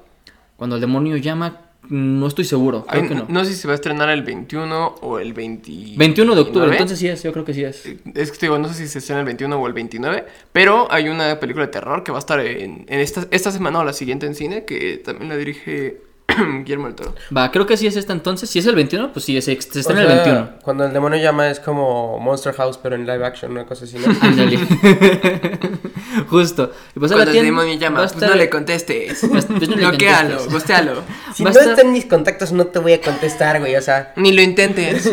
[0.57, 2.85] Cuando el demonio llama, no estoy seguro.
[2.87, 3.27] Creo Ay, que no.
[3.29, 5.73] no sé si se va a estrenar el 21 o el 20...
[5.97, 7.87] 21 de octubre, entonces sí es, yo creo que sí es.
[8.15, 10.91] Es que te digo, no sé si se estrena el 21 o el 29, pero
[10.91, 13.85] hay una película de terror que va a estar en, en esta, esta semana o
[13.85, 16.01] la siguiente en cine, que también la dirige
[16.65, 17.15] Guillermo del Toro.
[17.37, 18.49] Va, creo que sí es esta entonces.
[18.51, 20.49] Si es el 21, pues sí, se O estrena el sea, 21.
[20.63, 23.97] Cuando el demonio llama es como Monster House, pero en live action, una cosa así,
[23.99, 24.07] ¿no?
[24.21, 24.59] Ándale.
[26.29, 26.73] Justo.
[26.95, 29.21] Y pues la Cuando el demonio llama, pues estar- no le contestes.
[29.35, 31.03] Pues no Bloquealo, gostealo.
[31.35, 33.77] Si Va no estar- está en mis contactos, no te voy a contestar, güey.
[33.77, 35.11] O sea, Ni lo intentes.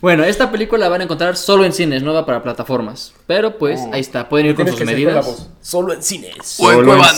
[0.00, 3.12] Bueno, esta película la van a encontrar solo en cines, no va para plataformas.
[3.26, 3.90] Pero pues Oh.
[3.92, 5.48] ahí está, pueden ir con sus medidas.
[5.60, 6.56] Solo en cines.
[6.60, 7.12] O en Cuevana.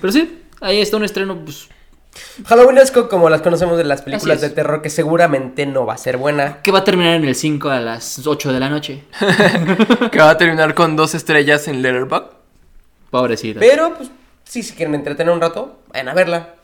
[0.00, 1.68] Pero sí, ahí está un estreno, pues,
[2.46, 4.42] Halloweenesco como las conocemos de las películas es.
[4.42, 6.62] de terror, que seguramente no va a ser buena.
[6.62, 9.04] que va a terminar en el 5 a las 8 de la noche.
[10.12, 12.36] que va a terminar con dos estrellas en Letterboxd.
[13.10, 13.60] Pobrecita.
[13.60, 14.10] Pero, pues,
[14.44, 16.54] sí, si quieren entretener un rato, vayan a verla.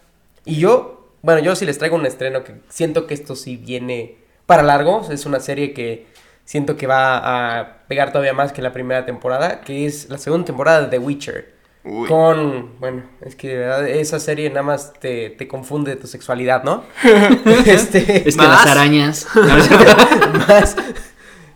[0.45, 4.17] Y yo, bueno, yo sí les traigo un estreno que siento que esto sí viene
[4.47, 5.07] para largo.
[5.11, 6.07] Es una serie que
[6.45, 10.45] siento que va a pegar todavía más que la primera temporada, que es la segunda
[10.45, 11.54] temporada de The Witcher.
[11.85, 12.09] Uy.
[12.09, 16.63] Con, bueno, es que de verdad esa serie nada más te, te confunde tu sexualidad,
[16.65, 16.83] ¿no?
[17.67, 18.65] este, es que ¿Más?
[18.65, 19.27] las arañas.
[20.49, 20.77] más.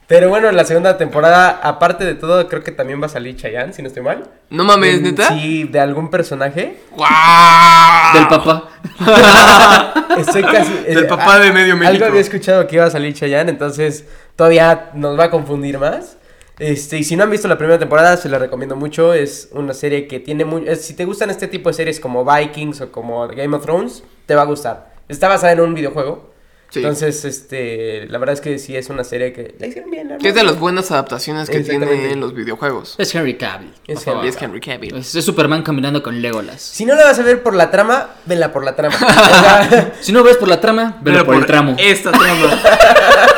[0.06, 3.36] Pero bueno, en la segunda temporada, aparte de todo, creo que también va a salir
[3.36, 4.24] Chayanne, si no estoy mal.
[4.48, 5.28] No mames, neta.
[5.28, 6.78] Sí, de algún personaje.
[6.92, 8.14] ¡Guau!
[8.14, 8.68] Del papá.
[10.18, 10.72] Estoy casi.
[10.84, 11.92] Del eh, papá a- de medio México.
[11.94, 14.04] Algo había escuchado que iba a salir Chayanne, entonces
[14.36, 16.17] todavía nos va a confundir más.
[16.58, 19.14] Este, y si no han visto la primera temporada, se la recomiendo mucho.
[19.14, 20.68] Es una serie que tiene muy.
[20.68, 24.02] es- si te gustan este tipo de series como Vikings o como Game of Thrones,
[24.26, 24.92] te va a gustar.
[25.08, 26.36] Está basada en un videojuego.
[26.70, 26.80] Sí.
[26.80, 30.06] Entonces, este, la verdad es que sí es una serie que la hicieron bien.
[30.10, 31.96] la Que es de las buenas adaptaciones que Exactamente.
[31.96, 32.94] tiene en los videojuegos.
[32.98, 33.70] Es Henry Cavill.
[33.86, 34.22] por Es favor.
[34.26, 34.96] Y es Henry Cavill.
[34.96, 36.60] Es, es Superman caminando con Legolas.
[36.60, 38.96] Si no la vas a ver por la trama, vela por la trama.
[40.02, 41.74] Si no ves por la trama, velo Pero por, el tramo.
[41.78, 42.60] Esta trama.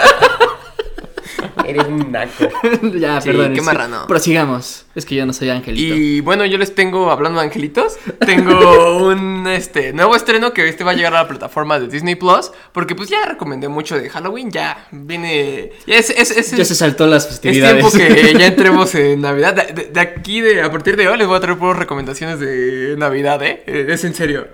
[1.70, 2.48] eres un naco.
[2.94, 3.54] ya, Sí, perdón.
[3.54, 4.06] qué marrano.
[4.06, 4.86] Prosigamos.
[4.94, 5.94] Es que yo no soy angelito.
[5.94, 10.84] Y bueno, yo les tengo, hablando de angelitos, tengo un este nuevo estreno que este
[10.84, 12.50] va a llegar a la plataforma de Disney Plus.
[12.72, 15.72] Porque pues ya recomendé mucho de Halloween, ya viene.
[15.86, 17.86] Ya es, es, es- Ya se saltó las es festividades.
[17.90, 19.54] tiempo que ya entremos en Navidad.
[19.54, 22.40] De, de- de aquí, de, a partir de hoy, les voy a traer puras recomendaciones
[22.40, 23.62] de Navidad, ¿eh?
[23.66, 24.48] Es en serio.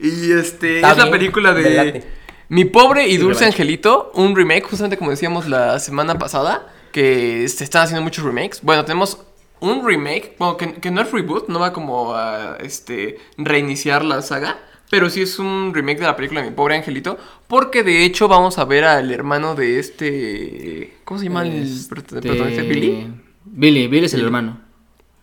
[0.00, 2.02] Y este, Está es la película de.
[2.48, 7.64] Mi pobre y dulce angelito, un remake, justamente como decíamos la semana pasada, que se
[7.64, 8.60] están haciendo muchos remakes.
[8.62, 9.18] Bueno, tenemos
[9.60, 14.20] un remake, bueno, que, que no es reboot, no va como a este, reiniciar la
[14.20, 14.58] saga,
[14.90, 17.16] pero sí es un remake de la película de Mi pobre angelito,
[17.48, 20.98] porque de hecho vamos a ver al hermano de este...
[21.04, 22.62] ¿Cómo se llama el Este, protagonista?
[22.62, 23.08] ¿Billy?
[23.44, 24.26] Billy, Billy es el Billy.
[24.26, 24.60] hermano.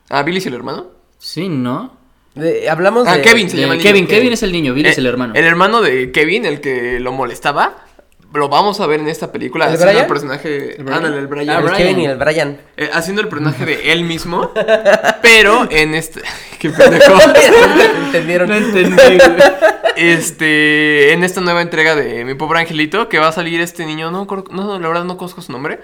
[0.09, 0.87] Ah, Billy es el hermano.
[1.19, 1.98] Sí, ¿no?
[2.35, 3.21] De- hablamos Ah, de.
[3.21, 4.15] Kevin se De llama el Kevin, niño.
[4.15, 5.33] Kevin es el niño, Billy es Eh, el hermano.
[5.35, 7.85] El hermano de Kevin, el que lo molestaba.
[8.31, 9.65] Lo vamos a ver en esta película.
[9.65, 10.03] ¿El haciendo Brian?
[10.03, 10.75] el personaje.
[10.77, 10.97] ¿El Brian?
[10.97, 11.49] Ándale, el Brian.
[11.49, 11.77] Ah, El Brian.
[11.77, 12.61] Kevin y el Brian.
[12.77, 14.51] Eh, haciendo el personaje de él mismo.
[15.23, 16.21] pero en este.
[16.59, 17.17] Qué pendejo.
[18.05, 18.49] ¿Entendieron?
[18.49, 18.95] No entendí.
[19.95, 21.13] Este.
[21.13, 23.09] En esta nueva entrega de Mi pobre angelito.
[23.09, 24.11] Que va a salir este niño.
[24.11, 25.79] No, no la verdad no conozco su nombre.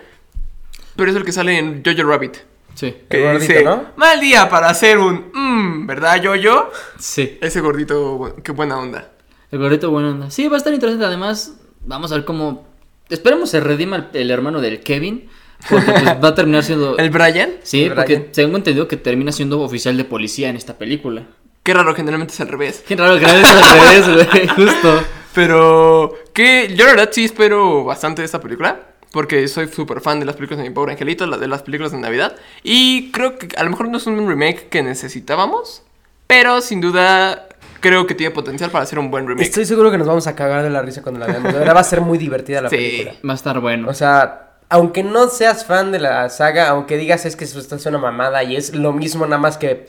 [0.96, 2.38] Pero es el que sale en Jojo Rabbit.
[2.76, 3.86] Sí, Que El gordito, dice, ¿no?
[3.96, 5.32] Mal día para hacer un.
[5.34, 6.70] Mmm, ¿verdad, Jojo?
[7.00, 7.38] sí.
[7.42, 9.12] Ese gordito, qué buena onda.
[9.52, 10.30] El gordito buena onda.
[10.30, 11.06] Sí, va a estar interesante.
[11.06, 12.68] Además, vamos a ver cómo.
[13.10, 15.30] Esperemos se redima el, el hermano del Kevin.
[15.70, 16.98] Porque pues, va a terminar siendo.
[17.00, 17.52] ¿El Brian?
[17.64, 18.32] Sí, El porque Brian.
[18.34, 21.24] tengo entendido que termina siendo oficial de policía en esta película.
[21.64, 22.84] Qué raro, generalmente es al revés.
[22.88, 24.48] Qué raro no es al revés, güey.
[24.56, 25.02] Justo.
[25.34, 28.85] Pero que yo la verdad sí espero bastante de esta película.
[29.16, 31.98] Porque soy súper fan de las películas de mi pobre angelito, de las películas de
[32.00, 32.36] Navidad.
[32.64, 35.84] Y creo que a lo mejor no es un remake que necesitábamos.
[36.28, 37.48] Pero sin duda
[37.80, 39.46] creo que tiene potencial para hacer un buen remake.
[39.48, 41.54] Estoy seguro que nos vamos a cagar de la risa cuando la veamos.
[41.54, 42.76] De verdad va a ser muy divertida la Sí.
[42.76, 43.14] película.
[43.26, 43.88] Va a estar bueno.
[43.88, 47.86] O sea, aunque no seas fan de la saga, aunque digas es que esto es
[47.86, 49.88] una mamada y es lo mismo nada más que eh,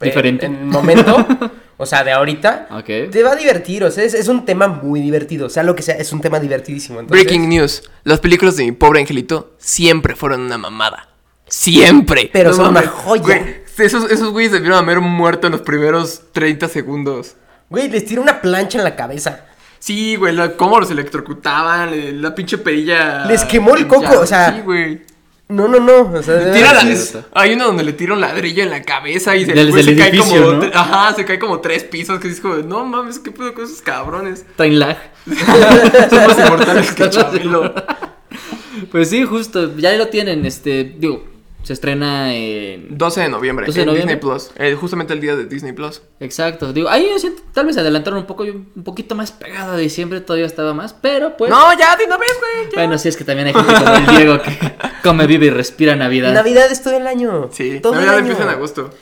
[0.00, 0.44] Diferente.
[0.44, 1.24] en el momento,
[1.78, 3.10] o sea, de ahorita, Ok.
[3.10, 5.74] te va a divertir, o sea, es, es un tema muy divertido, o sea, lo
[5.76, 7.00] que sea, es un tema divertidísimo.
[7.00, 7.82] Entonces, Breaking news.
[8.04, 11.08] Las películas de mi pobre angelito siempre fueron una mamada.
[11.48, 12.30] Siempre.
[12.32, 13.22] Pero son una joya.
[13.22, 17.34] Güey, esos, esos güeyes debieron haber muerto en los primeros 30 segundos.
[17.70, 19.44] Güey, les tira una plancha en la cabeza.
[19.78, 23.26] Sí, güey, la- cómo los electrocutaban, la pinche perilla.
[23.26, 25.02] Les quemó el coco, Ya, o sea, Sí, güey.
[25.48, 28.64] No, no, no, o sea, Tira la- es hay uno donde le tira un ladrillo
[28.64, 30.52] en la cabeza y se, Del- güey, del se cae edificio, como.
[30.64, 30.70] ¿no?
[30.74, 32.18] Ajá, se cae como tres pisos.
[32.18, 34.44] Que es como, no mames, ¿qué pedo con esos cabrones?
[34.56, 34.96] Traen lag.
[36.10, 37.72] Son más inmortales que Chabelo.
[38.90, 39.76] Pues sí, justo.
[39.76, 40.44] Ya lo tienen.
[40.46, 40.82] Este.
[40.98, 41.24] Digo,
[41.66, 42.96] se estrena en.
[42.96, 44.14] 12 de noviembre, 12 de en noviembre.
[44.14, 44.50] Disney Plus.
[44.56, 46.00] Eh, justamente el día de Disney Plus.
[46.20, 46.72] Exacto.
[46.72, 48.44] Digo, ahí yo siento, tal vez se adelantaron un poco.
[48.44, 50.20] yo Un poquito más pegado a diciembre.
[50.20, 50.94] Todavía estaba más.
[50.94, 51.50] Pero pues.
[51.50, 52.68] No, ya, de una vez, güey.
[52.72, 54.56] Bueno, sí, es que también hay gente como el Diego que
[55.02, 56.32] come, vive y respira Navidad.
[56.32, 57.50] Navidad es todo el año.
[57.52, 58.30] Sí, todo Navidad el año.
[58.30, 58.94] empieza en agosto.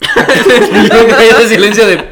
[1.40, 2.04] Ese silencio de.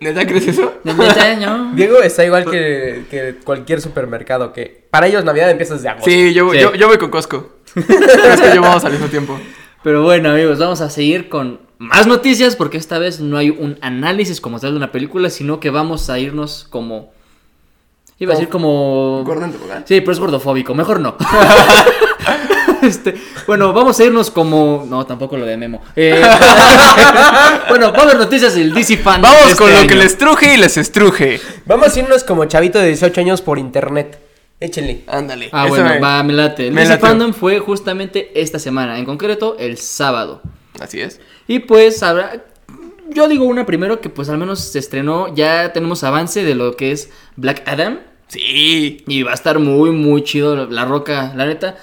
[0.00, 0.74] ¿Neta crees eso?
[0.84, 1.72] Neta, no.
[1.74, 6.08] Diego está igual que, que cualquier supermercado, que para ellos Navidad empieza desde agosto.
[6.08, 6.60] Sí, yo, Sí.
[6.60, 7.51] Yo, yo voy con Costco.
[7.74, 9.38] Costco y yo vamos al mismo tiempo.
[9.82, 13.78] Pero bueno, amigos, vamos a seguir con más noticias porque esta vez no hay un
[13.80, 17.12] análisis como tal de una película, sino que vamos a irnos como...
[18.18, 19.24] Iba a decir como...
[19.24, 19.52] Gordon.
[19.84, 21.16] Sí, pero es gordofóbico, mejor no.
[22.82, 23.14] Este,
[23.46, 24.84] bueno, vamos a irnos como...
[24.88, 25.82] No, tampoco lo de Memo.
[25.94, 26.20] Eh,
[27.68, 29.22] bueno, va a haber noticias del DC Fan.
[29.22, 31.40] Vamos con este lo que les truje y les estruje.
[31.64, 34.18] Vamos a irnos como chavito de 18 años por internet.
[34.64, 35.02] Échenle.
[35.06, 35.48] Ándale.
[35.52, 36.68] Ah, Eso bueno, me- va, me late.
[36.68, 37.00] El me late.
[37.00, 40.40] Fandom fue justamente esta semana, en concreto el sábado.
[40.80, 41.20] Así es.
[41.48, 42.44] Y pues habrá.
[43.10, 46.76] Yo digo una primero que pues al menos se estrenó, ya tenemos avance de lo
[46.76, 47.98] que es Black Adam.
[48.28, 49.04] Sí.
[49.06, 51.76] Y va a estar muy, muy chido la roca, la neta.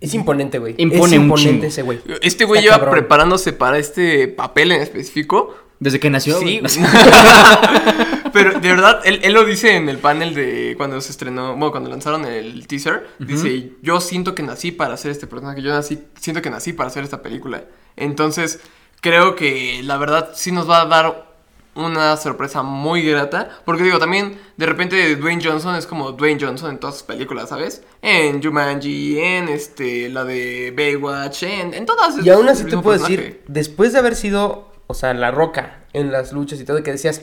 [0.00, 0.74] Es imponente, güey.
[0.78, 1.66] Impone es un imponente chingo.
[1.66, 2.00] ese güey.
[2.22, 2.92] Este güey lleva cabrón.
[2.94, 5.54] preparándose para este papel en específico.
[5.78, 6.38] Desde que nació.
[6.40, 6.62] Sí, güey.
[8.32, 11.70] pero de verdad, él, él lo dice en el panel de cuando se estrenó, bueno,
[11.70, 16.02] cuando lanzaron el teaser, dice, yo siento que nací para hacer este personaje, yo nací,
[16.18, 17.64] siento que nací para hacer esta película.
[17.96, 18.60] Entonces,
[19.00, 21.30] creo que la verdad sí nos va a dar
[21.74, 26.70] una sorpresa muy grata, porque digo, también de repente Dwayne Johnson es como Dwayne Johnson
[26.70, 27.82] en todas sus películas, ¿sabes?
[28.02, 32.24] En Jumanji, en este, la de Baywatch, en, en todas.
[32.24, 33.16] Y aún así te puedo personaje.
[33.16, 36.92] decir, después de haber sido, o sea, la roca en las luchas y todo, que
[36.92, 37.22] decías,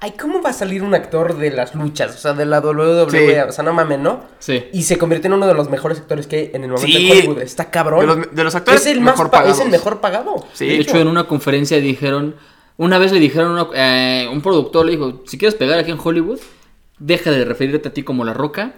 [0.00, 2.14] ay, ¿cómo va a salir un actor de las luchas?
[2.14, 3.38] O sea, de la WWE, Sí.
[3.48, 4.24] o sea, no mames, ¿no?
[4.38, 4.64] Sí.
[4.72, 7.10] Y se convirtió en uno de los mejores actores que hay en el momento Sí.
[7.10, 7.42] en Hollywood.
[7.42, 8.00] Está cabrón.
[8.00, 9.58] De los- de los actores es el más mejor pagados.
[9.58, 10.46] Es el mejor pagado.
[10.52, 10.66] Sí.
[10.66, 12.36] de hecho, en una conferencia dijeron.
[12.76, 15.98] Una vez le dijeron, una- eh, un productor le dijo: Si quieres pegar aquí en
[16.02, 16.38] Hollywood,
[17.00, 18.74] deja de referirte a ti como la roca,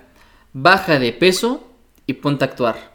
[0.55, 1.63] baja de peso
[2.07, 2.91] y ponte a actuar.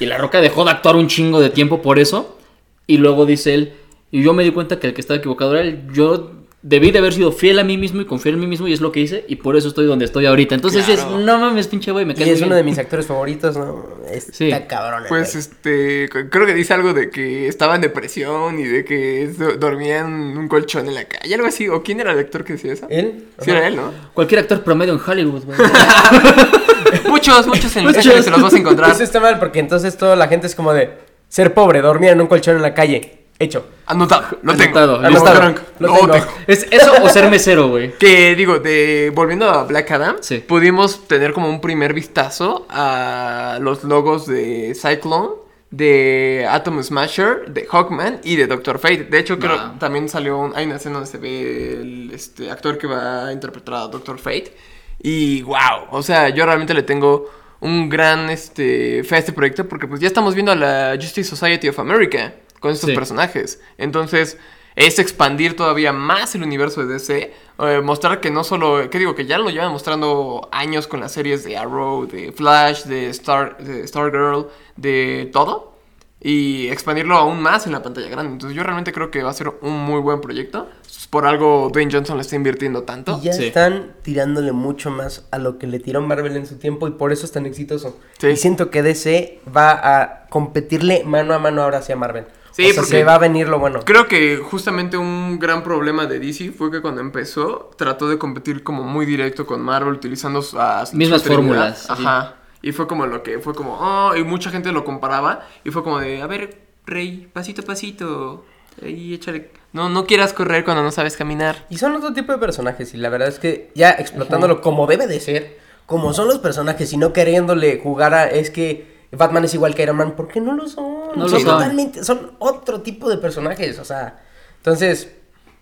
[0.00, 2.38] Y la roca dejó de actuar un chingo de tiempo por eso.
[2.86, 3.72] Y luego dice él:
[4.10, 5.82] Y yo me di cuenta que el que estaba equivocado era él.
[5.92, 8.72] Yo debí de haber sido fiel a mí mismo y confiar en mí mismo, y
[8.72, 9.24] es lo que hice.
[9.28, 10.54] Y por eso estoy donde estoy ahorita.
[10.54, 11.18] Entonces Claro.
[11.20, 12.72] es: No mames, pinche güey, me Y caes es muy uno de bien".
[12.72, 13.84] mis actores favoritos, ¿no?
[14.10, 14.50] Está Sí.
[14.66, 15.04] cabrón.
[15.08, 15.40] Pues güey.
[15.40, 20.00] este, creo que dice algo de que estaba en depresión y de que do- dormía
[20.00, 20.06] en
[20.38, 21.68] un colchón en la calle, algo así.
[21.68, 22.86] ¿O quién era el actor que decía eso?
[22.90, 23.26] ¿Él?
[23.40, 23.58] Sí, Ajá.
[23.58, 23.92] era él, ¿no?
[24.14, 25.58] Cualquier actor promedio en Hollywood, güey.
[27.08, 27.98] muchos, muchos en Muchos.
[28.06, 28.90] Ángeles se los vas a encontrar.
[28.90, 30.90] Eso está mal porque entonces toda la gente es como de
[31.28, 33.17] ser pobre, dormir en un colchón en la calle.
[33.40, 33.66] Hecho.
[33.86, 35.36] Anotado, lo Anotado, tengo.
[35.36, 36.12] Frank, Lo tengo.
[36.12, 36.26] tengo.
[36.48, 37.92] Es eso o ser mesero, güey.
[37.98, 40.38] Que digo, de volviendo a Black Adam, Sí.
[40.38, 45.28] pudimos tener como un primer vistazo a los logos de Cyclone,
[45.70, 49.04] de Atom Smasher, de Hawkman y de Doctor Fate.
[49.04, 49.74] De hecho, creo Ah.
[49.78, 53.32] también salió un- hay una escena donde se ve el este, actor que va a
[53.32, 54.52] interpretar a Doctor Fate.
[55.00, 59.68] Y wow, o sea, yo realmente le tengo un gran este, fe a este proyecto
[59.68, 62.94] porque pues ya estamos viendo a la Justice Society of America con estos Sí.
[62.96, 63.60] personajes.
[63.78, 64.38] Entonces,
[64.76, 67.32] es expandir todavía más el universo de DC.
[67.60, 71.10] eh, mostrar que no solo, que digo, que ya lo llevan mostrando años con las
[71.10, 75.76] series de Arrow, de Flash, de Star, de Stargirl, de todo.
[76.20, 78.32] Y expandirlo aún más en la pantalla grande.
[78.32, 80.68] Entonces yo realmente creo que va a ser un muy buen proyecto.
[81.10, 83.18] Por algo Dwayne Johnson le está invirtiendo tanto.
[83.20, 83.46] Y ya Sí.
[83.46, 87.12] están tirándole mucho más a lo que le tiró Marvel en su tiempo y por
[87.12, 87.96] eso es tan exitoso.
[88.18, 88.28] Sí.
[88.28, 92.26] Y siento que DC va a competirle mano a mano ahora hacia Marvel.
[92.58, 93.80] Sí, o sea, porque- se va a venir lo bueno.
[93.84, 98.62] Creo que justamente un gran problema de DC fue que cuando empezó trató de competir
[98.64, 101.38] como muy directo con Marvel utilizando su- a su Mismas Trinidad.
[101.44, 101.86] fórmulas, sí.
[101.90, 102.34] Ajá.
[102.60, 105.84] Y fue como lo que fue como, oh, y mucha gente lo comparaba y fue
[105.84, 108.44] como de, a ver, Rey, pasito a pasito.
[108.82, 109.50] Ahí échale.
[109.72, 111.66] No, no quieras correr cuando no sabes caminar.
[111.70, 115.06] Y son otro tipo de personajes y la verdad es que ya explotándolo como debe
[115.06, 119.54] de ser, como son los personajes y no queriéndole jugar a es que Batman es
[119.54, 121.08] igual que Iron Man, porque no lo son.
[121.16, 121.50] No lo son son.
[121.50, 124.22] totalmente, son otro tipo de personajes, o sea,
[124.56, 125.14] entonces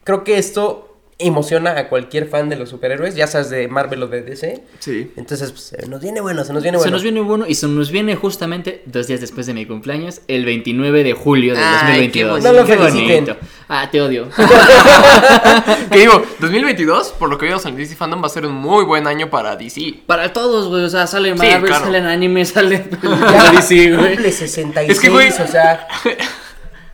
[0.05, 4.07] creo que esto emociona a cualquier fan de los superhéroes, ya seas de Marvel o
[4.09, 4.63] de DC.
[4.81, 5.11] Sí.
[5.17, 6.93] Entonces, pues, se nos viene bueno, se nos viene Se bueno.
[6.93, 10.45] nos viene bueno y se nos viene justamente dos días después de mi cumpleaños, el
[10.45, 12.31] 29 de julio del Ay, qué 2022.
[12.31, 12.53] bonito.
[12.53, 13.37] No lo Qué feliciten.
[13.69, 14.29] Ah, te odio.
[15.91, 18.55] que digo, 2022, por lo que vimos en el DC Fandom, va a ser un
[18.55, 20.01] muy buen año para DC.
[20.07, 20.85] Para todos, güey.
[20.85, 21.85] O sea, sale Sí, Marvel, claro.
[21.87, 24.11] salen anime, sale Ya DC, güey.
[24.17, 25.87] cumple 66, Es que, güey, o sea,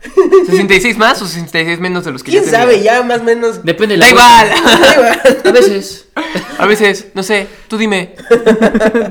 [0.03, 2.65] ¿66 más o 66 menos de los que quién ya tenía?
[2.65, 3.63] sabe, ya más o menos.
[3.63, 4.49] Depende de la Da igual.
[4.83, 5.21] Da igual.
[5.45, 6.07] A veces
[6.57, 8.15] A veces, no sé, tú dime.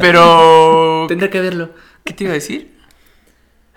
[0.01, 1.07] Pero.
[1.09, 1.71] tendré que verlo.
[2.05, 2.72] ¿Qué te iba a decir?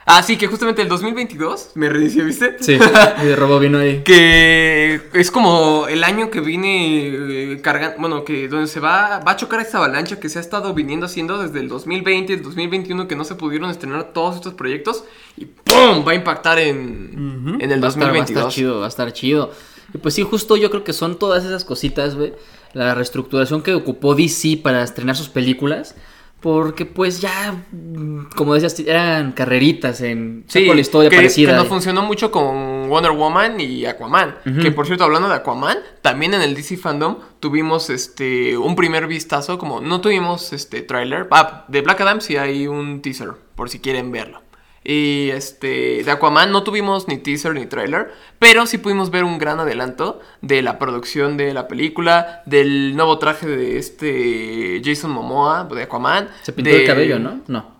[0.07, 2.57] Ah, sí, que justamente el 2022 me reinició, ¿viste?
[2.59, 2.73] Sí,
[3.23, 4.03] y de robo vino ahí.
[4.03, 9.35] Que es como el año que vine cargando, bueno, que donde se va, va a
[9.35, 13.15] chocar esta avalancha que se ha estado viniendo haciendo desde el 2020, el 2021, que
[13.15, 15.05] no se pudieron estrenar todos estos proyectos
[15.37, 16.05] y ¡pum!
[16.07, 18.53] va a impactar en, en el Va a estar- Va a estar 2022.
[18.53, 19.51] chido, va a estar chido.
[19.93, 22.33] Y pues sí, justo yo creo que son todas esas cositas, güey.
[22.73, 25.95] La reestructuración que ocupó DC para estrenar sus películas.
[26.41, 31.51] Porque pues ya, mm, como decías, eran carreritas en Sí, la historia que, parecida.
[31.51, 34.35] que no funcionó mucho con Wonder Woman y Aquaman.
[34.61, 39.07] Que por cierto, hablando de Aquaman, también en el DC Fandom tuvimos este un primer
[39.07, 41.27] vistazo, como no tuvimos este tráiler.
[41.31, 44.41] Ah, de Black Adam sí hay un teaser, por si quieren verlo.
[44.87, 49.39] Y este, de Aquaman no tuvimos ni teaser ni tráiler, pero sí pudimos ver un
[49.39, 55.63] gran adelanto de la producción de la película, del nuevo traje de este Jason Momoa,
[55.73, 56.29] de Aquaman.
[56.43, 57.41] Se pintó de- el cabello, ¿no?
[57.47, 57.73] No.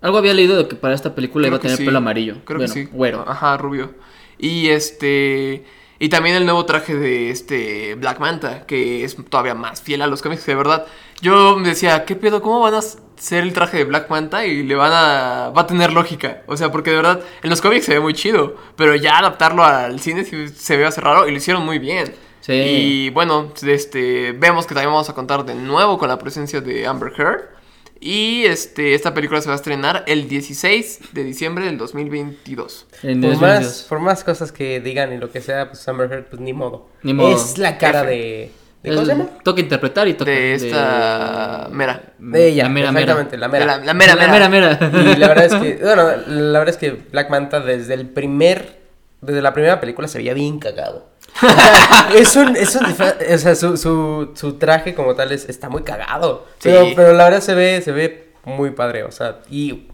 [0.00, 1.84] Algo había leído de que para esta película Creo iba a tener sí.
[1.84, 2.38] pelo amarillo.
[2.44, 2.88] Creo Bueno, que sí.
[2.92, 3.24] Güero.
[3.28, 3.94] Ajá, rubio.
[4.38, 5.64] Y este.
[6.00, 10.06] Y también el nuevo traje de este Black Manta, que es todavía más fiel a
[10.06, 10.86] los cómics, de verdad.
[11.20, 12.40] Yo me decía, ¿qué pedo?
[12.40, 14.46] ¿Cómo van a ser el traje de Black Manta?
[14.46, 15.50] Y le van a.
[15.50, 16.42] va a tener lógica.
[16.46, 18.54] O sea, porque de verdad, en los cómics se ve muy chido.
[18.76, 22.14] Pero ya adaptarlo al cine se ve hace raro y lo hicieron muy bien.
[22.42, 22.52] Sí.
[22.52, 24.32] Y bueno, este.
[24.32, 27.57] Vemos que también vamos a contar de nuevo con la presencia de Amber Heard.
[28.00, 32.86] Y este, esta película se va a estrenar el 16 de diciembre del 2022.
[33.02, 33.40] En Por 2022.
[33.40, 36.52] más, por más cosas que digan y lo que sea, pues Amber Heard, pues ni
[36.52, 36.88] modo.
[37.02, 37.34] Ni modo.
[37.34, 38.10] Es la cara F.
[38.10, 38.50] de...
[38.82, 39.28] ¿De Es- cómo se llama?
[39.42, 40.30] Toca interpretar y toca.
[40.30, 42.12] De esta mera.
[42.18, 43.00] De ella, La mera, mera.
[43.12, 43.66] exactamente, la mera.
[43.66, 44.48] La, la mera, La mera.
[44.48, 45.12] mera, mera.
[45.12, 48.78] Y la verdad es que, bueno, la verdad es que Black Manta desde el primer,
[49.20, 51.08] desde la primera película se veía bien cagado.
[52.14, 55.82] Es un, es un o sea, su, su, su traje como tal es, está muy
[55.82, 56.46] cagado.
[56.62, 56.92] Pero, Sí.
[56.96, 59.88] pero la verdad se ve, se ve muy padre, o sea, y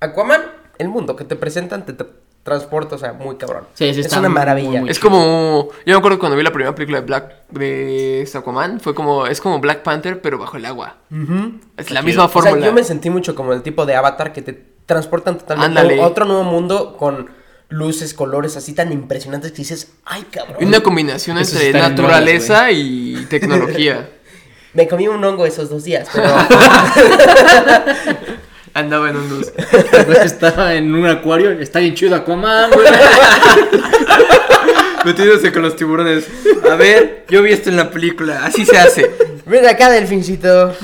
[0.00, 0.42] Aquaman,
[0.78, 2.04] el mundo que te presentan te, te
[2.42, 3.64] transporta, o sea, muy cabrón.
[3.74, 4.80] Sí, sí, es está una maravilla.
[4.80, 5.68] muy Es como.
[5.86, 7.32] Yo me acuerdo cuando vi la primera película de Black.
[7.50, 8.80] de Aquaman.
[8.80, 9.28] Fue como.
[9.28, 10.96] Es como Black Panther, pero bajo el agua.
[11.76, 12.66] Es la misma O sea, fórmula.
[12.66, 16.02] yo me sentí mucho como el tipo de avatar que te transportan totalmente Ándale.
[16.02, 17.30] a otro nuevo mundo con
[17.72, 20.56] luces, colores así tan impresionantes que dices, ay cabrón.
[20.60, 24.08] Una combinación Eso entre naturaleza y tecnología.
[24.74, 26.28] Me comí un hongo esos dos días, pero
[28.74, 29.52] Andaba en un luz.
[30.06, 31.50] Pues estaba en un acuario.
[31.50, 32.86] Está bien chido Aquaman, güey.
[35.04, 36.24] Metiéndose con los tiburones.
[36.70, 38.46] A ver, yo vi esto en la película.
[38.46, 39.10] Así se hace.
[39.44, 40.74] ven acá, delfincito.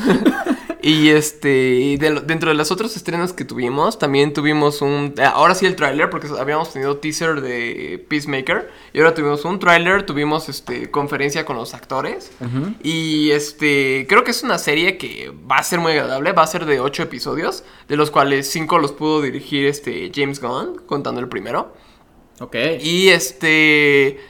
[0.80, 5.12] Y este, y de lo- dentro de los otros estrenos que tuvimos, también tuvimos un,
[5.18, 9.58] ah, ahora sí el tráiler, porque habíamos tenido teaser de Peacemaker, y ahora tuvimos un
[9.58, 12.74] tráiler, tuvimos este, conferencia con los actores, Ujú.
[12.82, 16.46] y este, creo que es una serie que va a ser muy agradable, va a
[16.46, 21.20] ser de 8 episodios, de los cuales 5 los pudo dirigir este James Gunn, contando
[21.20, 21.74] el primero.
[22.40, 22.54] Ok.
[22.80, 24.20] Y este.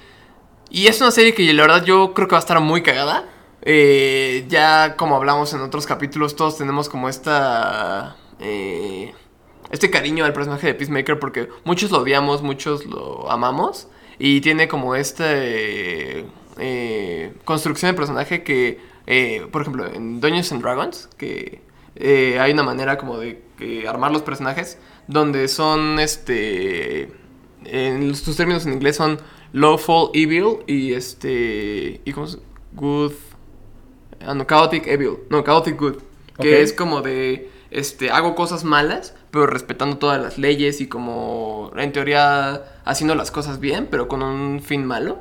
[0.71, 3.29] Y es una serie que la verdad yo creo que va a estar muy cagada.
[3.63, 8.17] Eh, ya como hablamos en otros capítulos, todos tenemos como esta.
[8.41, 9.13] eh,
[9.71, 13.89] este cariño al personaje de Peacemaker porque muchos lo odiamos, muchos lo amamos.
[14.19, 16.25] Y tiene como esta eh,
[17.45, 21.61] construcción de personaje que, eh, por ejemplo, en Dungeons and Dragons, que
[21.97, 27.11] eh, hay una manera como de eh, armar los personajes donde son este
[27.65, 29.19] en sus términos en inglés son
[29.53, 32.39] lawful evil y este y cómo se-
[32.73, 33.13] good
[34.27, 35.97] ah, no chaotic evil no chaotic good
[36.41, 41.71] que es como de este hago cosas malas pero respetando todas las leyes y como
[41.77, 45.19] en teoría haciendo las cosas bien pero con un fin malo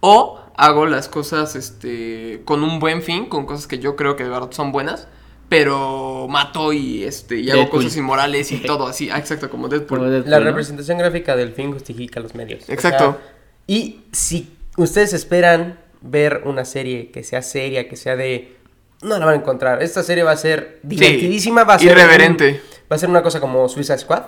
[0.00, 4.24] o hago las cosas este con un buen fin con cosas que yo creo que
[4.24, 5.08] de verdad son buenas
[5.48, 7.82] pero mato y este y hago Deadpool.
[7.82, 10.44] cosas inmorales y todo así ah, exacto como Deadpool Como Deadpool, La ¿no?
[10.46, 12.66] representación gráfica del fin justifica los medios.
[12.68, 13.18] O Exacto.
[13.18, 13.18] sea,
[13.66, 18.56] y si ustedes esperan ver una serie que sea seria, que sea de...
[19.02, 19.82] No la van a encontrar.
[19.82, 21.90] Esta serie va a ser divertidísima, va a ser...
[21.92, 22.48] irreverente.
[22.50, 24.22] un- va a ser una cosa como Suicide Squad.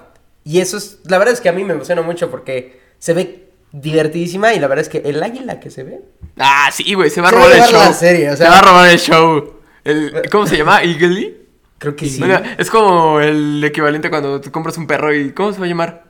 [0.44, 0.98] Y eso es...
[1.04, 4.68] La verdad es que a mí me emociona mucho porque se ve divertidísima y la
[4.68, 6.00] verdad es que el águila que se ve...
[6.38, 7.72] Ah, sí, güey, se va a robar el show.
[7.80, 9.54] la serie, o sea- Se va a robar el show.
[9.84, 10.82] El- ¿Cómo se llama?
[10.82, 11.36] ¿Eagly?
[11.78, 12.18] Creo que sí.
[12.18, 15.32] Bueno, es como el equivalente cuando te compras un perro y.
[15.32, 16.04] ¿Cómo se va a llamar?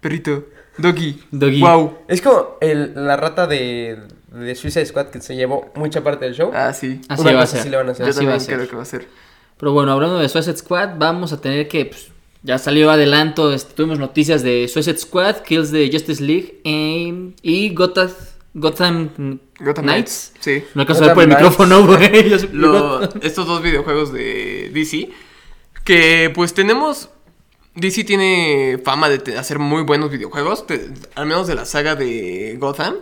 [0.00, 0.46] Perrito.
[0.78, 1.22] Doggy.
[1.30, 1.60] Doggy.
[1.60, 1.98] Wow.
[2.08, 3.98] Es como el- la rata de,
[4.32, 6.50] de Suicide Squad que se llevó mucha parte del show.
[6.54, 7.00] Ah, sí.
[7.08, 7.60] Así Una va a ser.
[7.60, 8.06] así le van a hacer.
[8.06, 8.56] Yo Así va a también ser.
[8.56, 9.08] creo que va a ser.
[9.58, 11.86] Pero bueno, hablando de Suicide Squad, vamos a tener que.
[11.86, 12.08] pues,
[12.42, 17.72] ya salió adelanto, este, tuvimos noticias de Suicide Squad, Kills de Justice League eh, y
[17.72, 18.10] Gotham,
[18.54, 20.32] Gotham, Gotham Knights.
[20.32, 20.32] Knights.
[20.40, 20.64] Sí.
[20.74, 21.42] No alcanzo a ver por el Knights.
[21.42, 22.30] micrófono, güey.
[22.52, 25.08] Lo- estos dos videojuegos de DC.
[25.84, 27.10] Que pues tenemos.
[27.74, 30.66] DC tiene fama de hacer muy buenos videojuegos.
[30.66, 32.96] te- al menos de la saga de Gotham.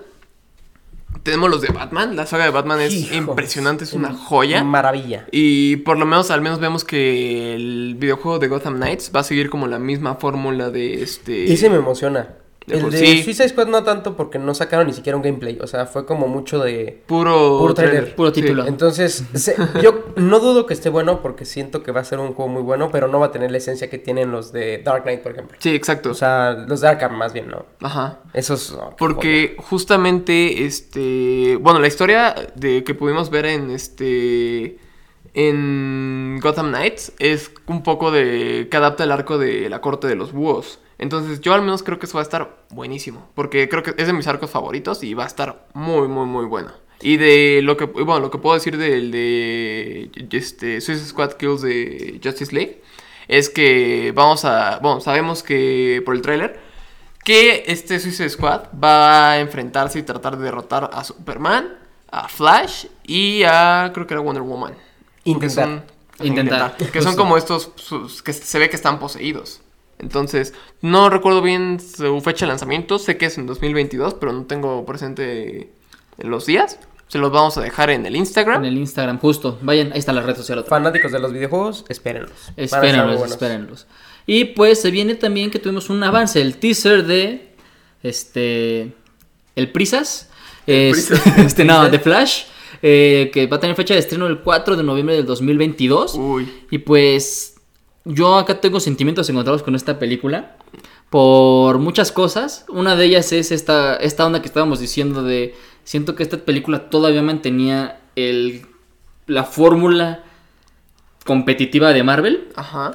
[1.23, 2.17] Tenemos los de Batman.
[2.17, 4.65] La saga de Batman es Hijo, impresionante, es una joya.
[4.65, 5.27] Maravilla.
[5.31, 9.25] Y por lo menos, al menos vemos que el videojuego de Gotham Knights va a
[9.25, 11.45] seguir como la misma fórmula de este.
[11.45, 12.40] Y ese me emociona.
[12.67, 15.59] El de sí, Suicide Squad no tanto porque no sacaron ni siquiera un gameplay.
[15.61, 17.03] O sea, fue como mucho de.
[17.07, 17.97] puro, Puro trailer.
[17.97, 18.17] trailer.
[18.17, 18.43] Puro Sí.
[18.43, 18.67] título.
[18.67, 22.33] Entonces, se- yo no dudo que esté bueno porque siento que va a ser un
[22.35, 25.03] juego muy bueno, pero no va a tener la esencia que tienen los de Dark
[25.03, 25.57] Knight, por ejemplo.
[25.61, 26.11] Sí, exacto.
[26.11, 27.65] O sea, los de Arkham más bien, ¿no?
[27.81, 28.21] Ajá.
[28.35, 28.73] Esos.
[28.79, 34.79] qué Porque justamente, este, bueno, la historia de que pudimos ver en este,
[35.35, 40.15] en Gotham Knights es un poco de que adapta el arco de la corte de
[40.15, 40.79] los búhos.
[41.01, 44.07] Entonces yo al menos creo que eso va a estar buenísimo, porque creo que es
[44.07, 46.71] de mis arcos favoritos y va a estar muy, muy, muy bueno.
[47.03, 51.63] Y de lo que, bueno, lo que puedo decir del de este, Suicide Squad Kills
[51.63, 52.83] de Justice League
[53.29, 56.61] es que vamos a, bueno, sabemos que por el tráiler
[57.25, 61.79] que este Suicide Squad va a enfrentarse y tratar de derrotar a Superman,
[62.11, 64.75] a Flash y a creo que era Wonder Woman.
[65.25, 65.65] Intentar.
[65.67, 65.83] Son-
[66.27, 69.63] Intentar, Que son como estos sus- que se ve que están poseídos.
[70.01, 74.45] Entonces, no recuerdo bien su fecha de lanzamiento, sé que es en 2022, pero no
[74.47, 75.71] tengo presente
[76.19, 76.79] los días.
[77.09, 78.65] Se los vamos a dejar en el Instagram.
[78.65, 79.59] En el Instagram, justo.
[79.63, 80.71] Vayan, ahí está la red social otra.
[80.71, 82.33] Fanáticos de los videojuegos, espérenlos.
[82.57, 83.87] Espérenlos, espérenlos.
[84.27, 87.53] Y pues se viene también que tuvimos un avance, el teaser de
[88.03, 88.93] este
[89.57, 90.31] el Prisas,
[90.67, 91.39] es- Prisas.
[91.39, 92.45] este no, de Flash,
[92.81, 96.15] eh, que va a tener fecha de estreno el 4 de noviembre del 2022.
[96.15, 96.49] Uy.
[96.71, 97.50] Y pues
[98.05, 100.57] yo acá tengo sentimientos encontrados con esta película
[101.11, 102.65] por muchas cosas.
[102.69, 105.55] Una de ellas es esta, esta onda que estábamos diciendo de...
[105.85, 108.67] Siento que esta película todavía mantenía el,
[109.27, 110.23] la fórmula
[111.25, 112.49] competitiva de Marvel.
[112.55, 112.95] Ajá.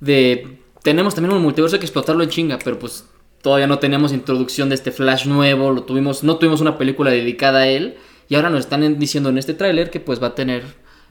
[0.00, 0.58] De...
[0.82, 3.06] Tenemos también un multiverso que explotarlo en chinga, pero pues
[3.40, 5.70] todavía no tenemos introducción de este Flash nuevo.
[5.70, 7.96] Lo tuvimos, no tuvimos una película dedicada a él.
[8.28, 10.64] Y ahora nos están en- diciendo en este tráiler que pues va a tener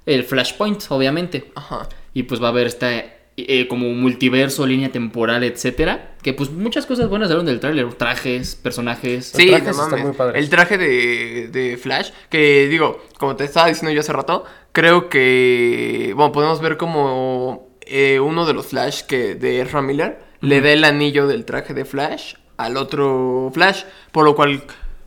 [0.05, 1.51] el Flashpoint, obviamente.
[1.55, 1.87] Ajá.
[2.13, 2.89] Y pues va a haber esta
[3.37, 6.15] eh, como multiverso, línea temporal, etcétera.
[6.21, 7.93] Que pues muchas cosas buenas salieron del tráiler.
[7.93, 9.31] Trajes, personajes.
[9.35, 10.05] Sí, trajes no están mames.
[10.05, 10.43] muy padres.
[10.43, 15.09] El traje de, de Flash, que digo, como te estaba diciendo yo hace rato, creo
[15.09, 20.61] que, bueno, podemos ver como eh, uno de los Flash que de Ezra Miller le
[20.61, 24.63] da el anillo del traje de Flash al otro Flash, por lo cual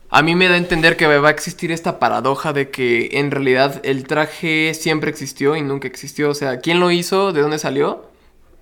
[0.09, 3.31] a mí me da a entender que va a existir esta paradoja de que en
[3.31, 7.33] realidad el traje siempre existió y nunca existió, o sea, ¿quién lo hizo?
[7.33, 8.14] ¿De dónde salió?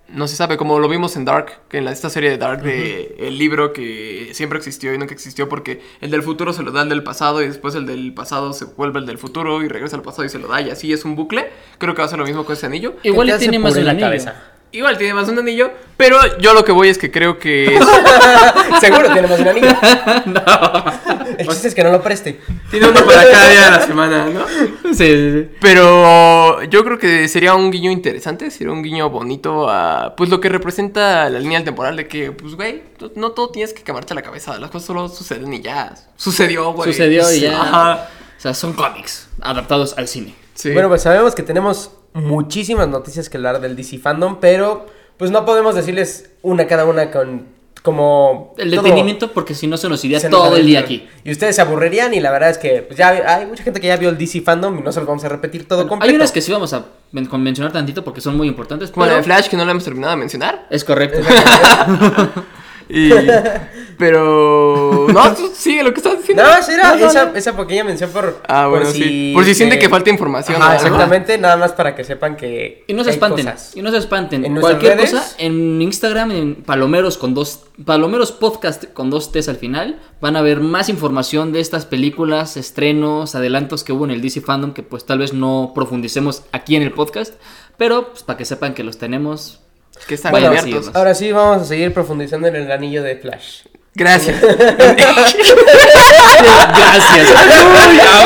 [0.08, 2.62] No se sabe, como lo vimos en Dark, que en la, esta serie de Dark,
[2.62, 6.72] de el libro que siempre existió y nunca existió, porque el del futuro se lo
[6.72, 9.68] da el del pasado y después el del pasado se vuelve el del futuro y
[9.68, 11.48] regresa al pasado y se lo da y así es un bucle.
[11.78, 12.94] Creo que va a ser lo mismo con ese anillo.
[13.02, 14.06] Igual ¿Qué y te hace tiene más de la anillo.
[14.06, 14.34] cabeza?
[14.72, 17.76] Igual tiene más de un anillo, pero yo lo que voy es que creo que
[17.76, 17.80] es-
[18.80, 19.68] Seguro tiene más de un anillo.
[21.38, 22.40] El chiste es que no lo preste.
[22.70, 24.44] tiene uno para cada día de la semana, ¿no?
[24.94, 25.48] Sí, sí, sí.
[25.60, 30.40] Pero yo creo que sería un guiño interesante, sería un guiño bonito a pues lo
[30.40, 34.14] que representa la línea temporal de que, pues güey, no- no todo tienes que quemarte
[34.14, 35.94] la cabeza, las cosas solo suceden y ya.
[36.16, 36.92] Sucedió, güey.
[36.92, 37.60] Sucedió y ya.
[37.60, 38.08] Ajá.
[38.38, 40.34] O sea, son cómics adaptados al cine.
[40.54, 40.70] Sí.
[40.72, 45.44] Bueno, pues sabemos que tenemos muchísimas noticias que hablar del DC Fandom, pero pues no
[45.44, 47.46] podemos decirles una cada una con
[47.84, 50.80] como El todo- detenimiento, porque si no se nos iría se nos todo el día
[50.80, 51.06] aquí.
[51.22, 53.88] Y ustedes se aburrirían y la verdad es que pues, ya hay mucha gente que
[53.88, 56.08] ya vio el DC Fandom y no se los vamos a repetir todo completo.
[56.10, 58.90] Hay unas que sí vamos a mencionar tantito porque son muy importantes.
[58.90, 60.66] Como la de Flash que no la hemos terminado de mencionar.
[60.70, 61.18] Es correcto.
[62.88, 63.10] Y...
[63.98, 65.06] Pero...
[65.12, 66.42] No, sigue lo que estás diciendo.
[66.42, 67.36] No, esa era No, esa, no.
[67.36, 69.32] esa pequeña mención por Ah, bueno, por sí.
[69.34, 70.74] Por si siente que falta información, Ajá, ¿no?
[70.76, 73.46] exactamente, nada más para que sepan que Y no se hay espanten.
[73.46, 73.76] cosas.
[73.76, 74.44] Y no se espanten.
[74.44, 77.60] En Cualquier redes- cosa en Instagram, en Palomeros con dos.
[77.84, 80.00] Palomeros Podcast con dos T's al final.
[80.20, 84.40] Van a ver más información de estas películas, estrenos, adelantos que hubo en el DC
[84.40, 84.72] Fandom.
[84.72, 87.34] Que pues tal vez no profundicemos aquí en el podcast.
[87.76, 89.60] Pero pues para que sepan que los tenemos.
[90.06, 90.86] Que están Bueno, abiertos.
[90.86, 93.62] sí, Ahora sí vamos a seguir profundizando en el anillo de Flash.
[93.94, 94.38] Gracias.
[94.42, 95.44] Gracias.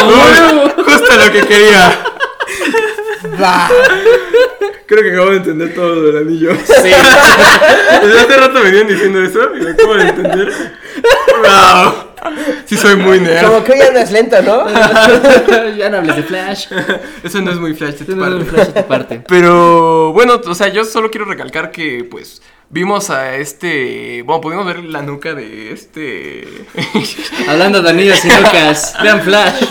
[0.07, 1.99] Uy, Justo lo que quería.
[4.87, 6.53] Creo que acabo de entender todo lo del anillo.
[6.65, 6.73] Sí.
[8.03, 10.53] Desde hace rato venían diciendo eso y lo acabo de entender.
[11.43, 12.05] Wow.
[12.65, 13.47] Sí soy muy nerd.
[13.47, 14.67] Como que hoy ya no es lento, ¿no?
[15.77, 16.67] ya no hables de Flash.
[17.23, 18.55] Eso no es muy flash de tu No hables de parte.
[18.55, 19.23] Flash de tu parte.
[19.27, 24.67] Pero bueno, o sea, yo solo quiero recalcar que pues vimos a este, bueno, pudimos
[24.67, 26.47] ver la nuca de este
[27.49, 28.95] Hablando de anillos y locas.
[29.03, 29.65] Vean Flash.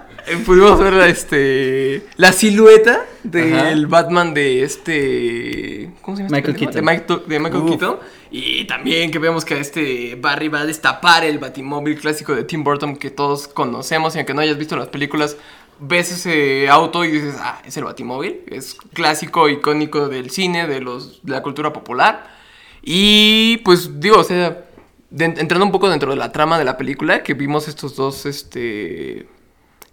[0.26, 3.74] Eh, Pudimos ver la, este, la silueta del Ajá.
[3.88, 5.90] Batman de este.
[6.02, 6.38] ¿Cómo se llama?
[6.38, 6.56] este Michael?
[6.56, 6.74] Keaton.
[6.74, 7.70] De, Mike- de Michael Uf.
[7.70, 7.98] Keaton.
[8.30, 12.64] Y también que vemos que este Barry va a destapar el batimóvil clásico de Tim
[12.64, 14.14] Burton que todos conocemos.
[14.14, 15.36] Y aunque no hayas visto las películas,
[15.78, 18.40] ves ese auto y dices, ah, es el batimóvil.
[18.48, 22.34] Es clásico, icónico del cine, de, los, de la cultura popular.
[22.82, 24.64] Y pues digo, o sea,
[25.10, 28.26] de- entrando un poco dentro de la trama de la película, que vimos estos dos,
[28.26, 29.28] este,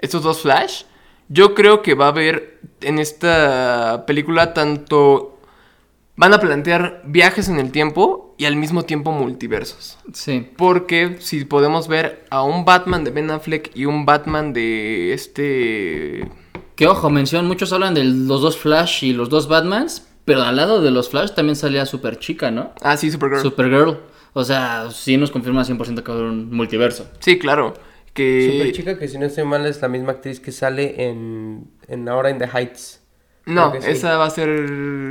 [0.04, 0.84] estos dos Flash,
[1.30, 5.40] yo creo que va a haber en esta película tanto,
[6.18, 9.98] van a plantear viajes en el tiempo y al mismo tiempo multiversos.
[10.14, 10.50] Sí.
[10.58, 16.30] Porque si podemos ver a un Batman de Ben Affleck y un Batman de este...
[16.76, 20.58] Que ojo, mención, muchos hablan de los dos Flash y los dos Batmans, pero al
[20.58, 22.74] lado de los Flash también salía Super Chica, ¿no?
[22.82, 23.42] Ah, sí, Supergirl.
[23.42, 24.00] Supergirl.
[24.34, 27.08] O sea, sí nos confirma 100% que va a haber un multiverso.
[27.20, 27.76] Sí, claro.
[28.14, 28.52] Que...
[28.52, 32.08] Super chica, que si no estoy mal es la misma actriz que sale en, en
[32.08, 33.02] Ahora in the Heights.
[33.46, 33.90] No, sí.
[33.90, 34.50] esa va a ser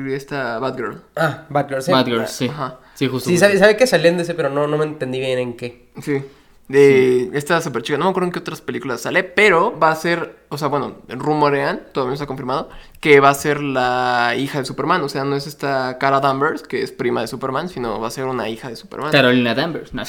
[0.09, 1.03] esta Batgirl.
[1.16, 1.92] Ah, Batgirl, sí.
[1.92, 2.48] Batgirl, sí.
[2.48, 2.80] Ajá.
[2.94, 3.28] Sí, justo.
[3.28, 5.90] Sí, sabe, sabe que salían de ese, pero no, no me entendí bien en qué.
[6.00, 6.22] Sí.
[6.68, 7.98] De esta super chica.
[7.98, 10.98] No me acuerdo en qué otras películas sale, pero va a ser, o sea, bueno,
[11.08, 15.02] rumorean, todavía no está confirmado, que va a ser la hija de Superman.
[15.02, 18.10] O sea, no es esta Cara Danvers, que es prima de Superman, sino va a
[18.10, 19.12] ser una hija de Superman.
[19.12, 19.92] Carolina Danvers.
[19.92, 20.04] No.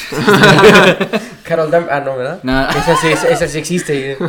[1.43, 1.87] Carol Dam...
[1.89, 2.39] Ah, no, ¿verdad?
[2.43, 2.69] No.
[2.69, 4.17] Esa, sí, esa, esa sí existe.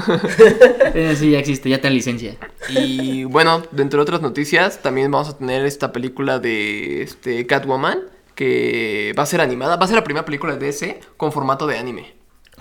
[0.97, 2.37] Eh, sí, ya existe, ya está en licencia.
[2.69, 7.99] Y bueno, dentro de otras noticias, también vamos a tener esta película de este Catwoman,
[8.35, 9.77] que va a ser animada.
[9.77, 12.15] Va a ser la primera película de DC con formato de anime.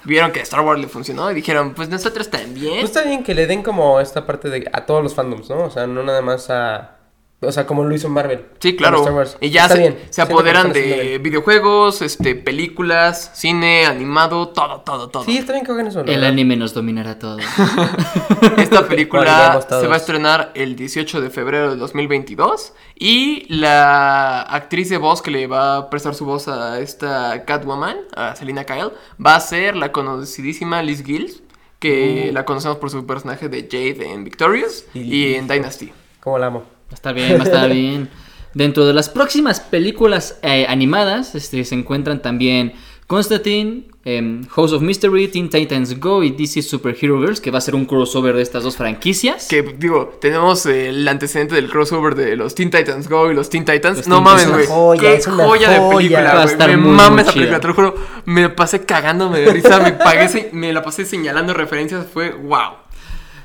[0.06, 2.74] Vieron que Star Wars le funcionó y dijeron, pues nosotros también.
[2.80, 5.64] Pues está bien que le den como esta parte de a todos los fandoms, ¿no?
[5.64, 6.98] O sea, no nada más a...
[7.46, 8.46] O sea, como lo hizo Marvel.
[8.60, 9.00] Sí, claro.
[9.00, 9.38] Star Wars.
[9.41, 9.98] Y ya Está se, bien.
[10.20, 15.24] apoderan de videojuegos, este, películas, cine, animado, todo, todo, todo.
[15.24, 16.12] Sí, está bien que hagan eso, ¿no?
[16.12, 17.38] El anime nos dominará todo.
[18.58, 24.89] Esta película se va a estrenar el 18 de febrero de 2022 y la actriz
[24.89, 28.91] de voz que le va a prestar su voz a esta Catwoman, a Selina Kyle,
[29.24, 31.41] va a ser la conocidísima Liz Gills,
[31.80, 35.91] que la conocemos por su personaje de Jade en Victorious Y- y en Dynasty.
[36.22, 36.64] Como la amo.
[36.90, 38.10] Va a estar bien, va a estar bien.
[38.54, 42.74] Dentro de las próximas películas eh, animadas este, se encuentran también
[43.08, 47.58] Constantine, em, House of Mystery, Teen Titans Go y DC Super Hero Girls, que va
[47.58, 49.48] a ser un crossover de estas dos franquicias.
[49.48, 53.50] Que digo, tenemos eh, el antecedente del crossover de los Teen Titans Go y los
[53.50, 53.98] Teen Titans.
[53.98, 54.64] Los no Teen mames, güey.
[54.64, 56.54] Es una joya, Qué es una joya de película, Va a güey.
[56.54, 57.96] estar Me muy, muy esa película, te lo juro.
[58.26, 62.06] Me pasé cagándome de risa, me, pagué, me la pasé señalando referencias.
[62.12, 62.78] Fue wow.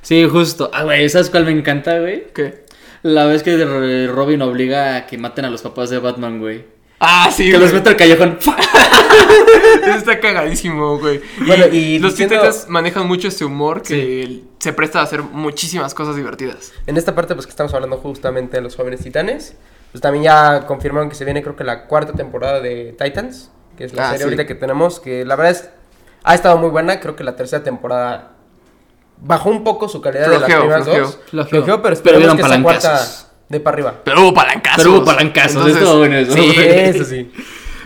[0.03, 0.71] Sí, justo.
[0.73, 2.27] Ah, güey, ¿sabes cuál me encanta, güey?
[2.35, 2.68] ¿Qué?
[3.09, 6.65] La vez que Robin obliga a que maten a los papás de Batman, güey.
[7.01, 7.63] Ah, sí, Que güey.
[7.63, 8.39] los mete al callejón.
[9.87, 11.21] Eso está cagadísimo, güey.
[11.47, 15.95] Bueno, y los diciendo- Titans manejan mucho este humor que se presta a hacer muchísimas
[15.95, 16.73] cosas divertidas.
[16.87, 19.55] En esta parte, pues que estamos hablando justamente de los jóvenes titanes,
[19.93, 23.85] pues también ya confirmaron que se viene, creo que la cuarta temporada de Titans, que
[23.85, 24.25] es la Ah, serie sí.
[24.25, 25.71] ahorita que tenemos, que la verdad es,
[26.25, 27.01] ha estado muy buena.
[27.01, 28.33] Creo que la tercera temporada
[29.21, 31.03] bajó un poco su calidad de las primeras flojeó.
[31.05, 31.19] dos.
[31.31, 31.51] Flojeó.
[31.51, 32.83] Flojeó, pero Pero esperemos vieron que palancazos.
[32.83, 33.95] cuarta de para arriba.
[34.05, 34.77] Pero hubo palancazos.
[34.85, 36.33] Pero hubo palancazos, Entonces, estuvo bueno eso.
[36.33, 37.31] Sí, Eso sí.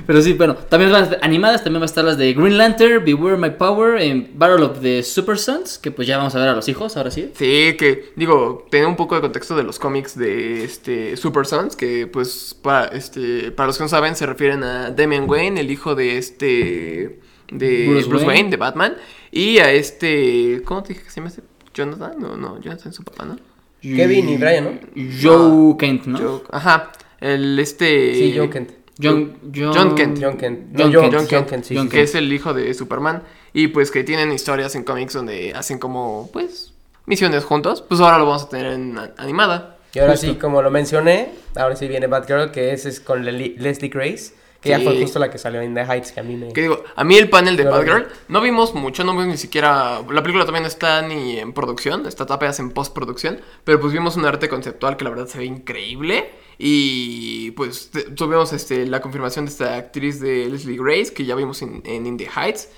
[0.05, 3.37] Pero sí, bueno, también estar animadas, también van a estar las de Green Lantern, Beware
[3.37, 6.55] My Power, en Battle of the Super Sons, que pues ya vamos a ver a
[6.55, 7.31] los hijos, ahora sí.
[7.37, 11.77] Sí, que digo, tener un poco de contexto de los cómics de este Super Sons,
[11.77, 15.71] que pues para este para los que no saben se refieren a Damian Wayne, el
[15.71, 17.21] hijo de este
[17.53, 18.27] de Bruce Bruce, Wayne.
[18.27, 18.51] Wayne.
[18.51, 18.97] de Batman
[19.33, 21.43] y a este ¿cómo te dije que se llama este?
[21.75, 23.37] Jonathan, no, no, Jonathan es su papá, ¿no?
[23.81, 25.03] Kevin y Brian, ¿no?
[25.21, 26.19] Joe Kent, ¿no?
[26.19, 28.71] Joe- ajá, el este Sí, John Kent.
[29.03, 30.19] John, John, John Kent.
[30.23, 30.59] John Kent.
[30.79, 31.13] John Kent.
[31.15, 33.23] John, John Kent, sí, que es el hijo de Superman
[33.53, 36.73] y pues que tienen historias en cómics donde hacen como pues
[37.07, 39.79] misiones juntos, pues ahora lo vamos a tener en animada.
[39.95, 40.27] Y ahora Justo.
[40.29, 44.71] sí, como lo mencioné, ahora sí viene Batgirl, que es, es con Leslie Grace, que
[44.71, 44.85] ya Sí.
[44.85, 46.53] fue justo la que salió en The Heights, que a mí me...
[46.53, 49.27] Que digo, a mí el panel de Yo lo Batgirl no vimos mucho, no vimos
[49.27, 50.01] ni siquiera.
[50.09, 53.41] La película también está ni en producción, está apenas en postproducción.
[53.65, 56.31] Pero pues vimos un arte conceptual que la verdad se ve increíble.
[56.59, 61.61] Y pues tuvimos este, la confirmación de esta actriz de Leslie Grace que ya vimos
[61.63, 62.69] en, en In the Heights.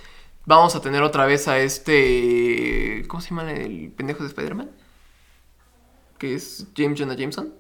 [0.47, 3.03] Vamos a tener otra vez a este.
[3.09, 4.71] ¿Cómo se llama el pendejo de Spider-Man?
[6.19, 7.53] Que es James Jonah Jameson.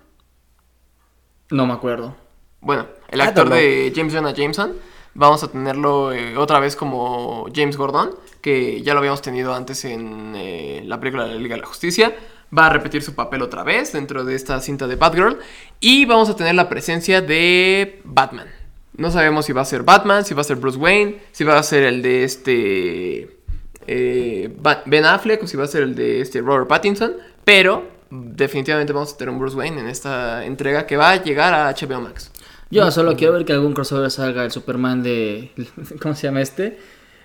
[1.50, 2.16] No me acuerdo.
[2.64, 4.72] Bueno, el I actor de James Jonah Jameson,
[5.12, 9.84] vamos a tenerlo eh, otra vez como James Gordon, que ya lo habíamos tenido antes
[9.84, 12.16] en eh, la película de la Liga de la Justicia.
[12.56, 15.38] Va a repetir su papel otra vez dentro de esta cinta de Batgirl.
[15.78, 18.48] Y vamos a tener la presencia de Batman.
[18.96, 21.58] No sabemos si va a ser Batman, si va a ser Bruce Wayne, si va
[21.58, 23.40] a ser el de este
[23.86, 24.56] eh,
[24.86, 27.12] Ben Affleck o si va a ser el de este Robert Pattinson.
[27.44, 31.52] Pero definitivamente vamos a tener un Bruce Wayne en esta entrega que va a llegar
[31.52, 32.30] a HBO Max.
[32.70, 35.50] Yo solo quiero ver que algún crossover salga el Superman de.
[36.00, 36.78] ¿Cómo se llama este?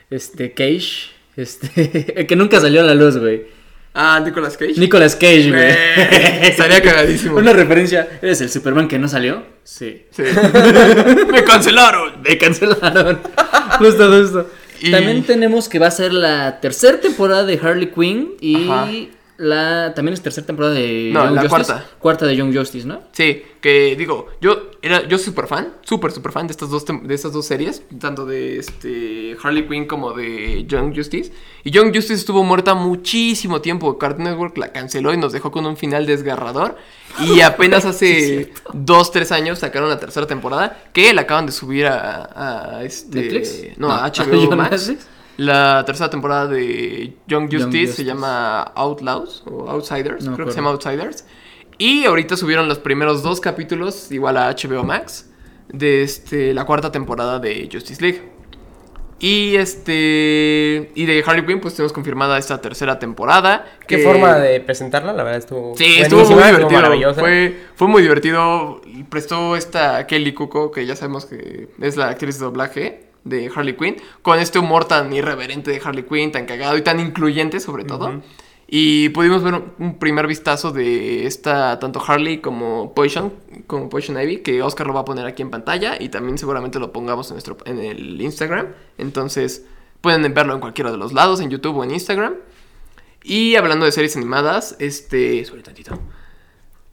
[0.10, 1.10] Este, Cage.
[1.36, 2.26] Este.
[2.28, 3.44] que nunca salió a la luz, güey.
[3.94, 4.76] Ah, Nicolas Cage.
[4.78, 5.72] Nicolas Cage, güey.
[6.12, 7.38] Eh, estaría cagadísimo.
[7.38, 8.08] Una referencia.
[8.22, 9.44] ¿Eres el Superman que no salió?
[9.64, 10.06] Sí.
[10.12, 10.24] Sí.
[11.32, 12.22] Me cancelaron.
[12.22, 13.20] Me cancelaron.
[13.80, 14.50] justo, justo.
[14.82, 18.88] Y- También tenemos que va a ser la tercera temporada de Harley Quinn y Ajá.
[19.40, 21.66] La también es tercera temporada de No, Young la Justice.
[21.72, 21.90] cuarta.
[21.98, 23.02] Cuarta de Young Justice, ¿no?
[23.14, 26.86] Sí, que digo, yo era yo soy súper fan, súper súper fan de estas dos
[26.86, 31.32] de estas dos series, tanto de este Harley Quinn como de Young Justice.
[31.64, 33.98] Y Young Justice estuvo muerta muchísimo tiempo.
[33.98, 36.76] Cartoon Network la canceló y nos dejó con un final desgarrador.
[37.20, 41.88] Y apenas hace dos, tres años sacaron la tercera temporada, que la acaban de subir
[41.88, 43.78] a, a este ¿Netflix?
[43.78, 44.94] no, a HBO ¿Young Max.
[45.40, 50.52] La tercera temporada de Young Young Justice, se llama Outlaws o Outsiders, No creo que
[50.52, 51.24] se llama Outsiders.
[51.78, 55.30] Y ahorita subieron los primeros dos capítulos, igual a HBO Max,
[55.70, 58.22] de este, la cuarta temporada de Justice League.
[59.20, 60.92] Y este.
[60.94, 63.66] Y de Harley Quinn, pues tenemos confirmada esta tercera temporada.
[63.88, 65.14] ¿Qué que- forma de presentarla?
[65.14, 65.78] La verdad estuvo.
[65.78, 66.70] Sí, estuvo muy divertido.
[66.70, 67.22] maravillosa.
[67.22, 68.82] Fue, fue muy divertido.
[69.10, 73.76] Prestó esta Kelly Cuco, que ya sabemos que es la actriz de doblaje de Harley
[73.76, 77.84] Quinn, con este humor tan irreverente de Harley Quinn, tan cagado y tan incluyente sobre
[77.84, 78.22] todo.
[78.72, 83.34] Y pudimos ver un- un primer vistazo de esta, tanto Harley como Poison,
[83.66, 86.78] como Poison Ivy, que Oscar lo va a poner aquí en pantalla y también seguramente
[86.80, 88.68] lo pongamos en, nuestro, en el Instagram.
[89.00, 89.66] Entonces
[90.02, 92.36] pueden verlo en cualquiera de los lados, en YouTube o en Instagram.
[93.24, 95.44] Y hablando de series animadas, este.
[95.46, 96.00] Sobre tantito.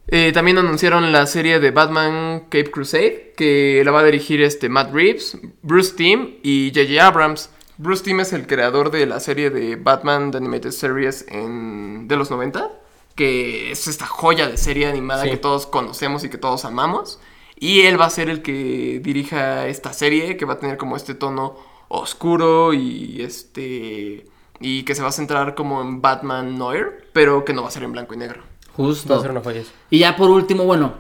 [0.09, 4.69] Eh, también anunciaron la serie de Batman Cape Crusade, que la va a dirigir este
[4.69, 7.05] Matt Reeves, Bruce Timm y J.J.
[7.05, 7.51] Abrams.
[7.79, 12.17] Bruce Timm es el creador de la serie de Batman The Animated Series en, de
[12.17, 12.71] los 90,
[13.17, 15.31] que es esta joya de serie animada Sí.
[15.31, 17.19] que todos conocemos y que todos amamos.
[17.59, 20.97] Y él va a ser el que dirija esta serie, que va a tener como
[20.97, 21.57] este tono
[21.89, 24.27] oscuro y este
[24.59, 27.71] y que se va a centrar como en Batman Noir, pero que no va a
[27.71, 28.43] ser en blanco y negro.
[28.77, 29.15] Justo.
[29.15, 29.71] Va a ser una joya eso.
[29.91, 30.95] Y ya por último, bueno,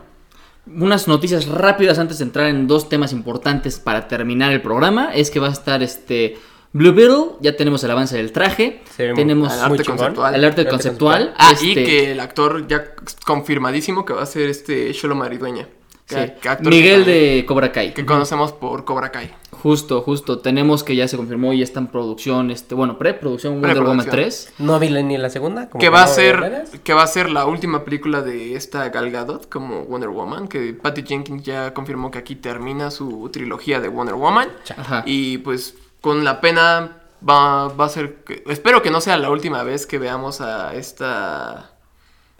[0.66, 5.10] unas noticias rápidas antes de entrar en dos temas importantes para terminar el programa.
[5.14, 6.38] Es que va a estar este
[6.72, 8.82] Blue Beetle, ya tenemos el avance del traje.
[8.96, 10.34] Tenemos muy arte conceptual.
[10.34, 11.34] el arte arte conceptual.
[11.38, 15.68] Ah, este, y que el actor ya confirmadísimo que va a ser este Sholo Maridueña.
[16.07, 17.92] Sí, Que- que actor Miguel que, de Cobra Kai.
[17.94, 19.32] que conocemos por Cobra Kai.
[19.50, 20.38] Justo, justo.
[20.38, 24.52] Tenemos que ya se confirmó y está en producción, este, bueno, preproducción Wonder Woman Preproducción.
[24.54, 24.54] 3.
[24.59, 25.68] No vi ni la segunda.
[25.68, 29.11] como Que va a ser que va a ser la última película de esta Gal
[29.11, 33.88] Gadot como Wonder Woman, que Patty Jenkins ya confirmó que aquí termina su trilogía de
[33.88, 34.48] Wonder Woman.
[34.76, 35.02] Ajá.
[35.07, 36.98] Y pues con la pena
[37.28, 41.70] va, va a ser espero que no sea la última vez que veamos a esta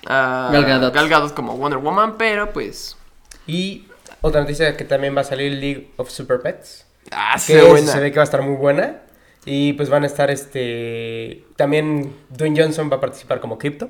[0.07, 0.95] a Gal Gadot.
[0.95, 2.97] Gal Gadot como Wonder Woman, pero pues
[3.47, 3.87] Y
[4.21, 6.87] otra noticia que también va a salir League of Super Pets.
[7.13, 7.93] ah, Que se ve es- buena.
[7.93, 9.03] se ve que va a estar muy buena.
[9.45, 11.45] Y pues van a estar este.
[11.57, 13.89] También Dwayne Johnson va a participar como Crypto.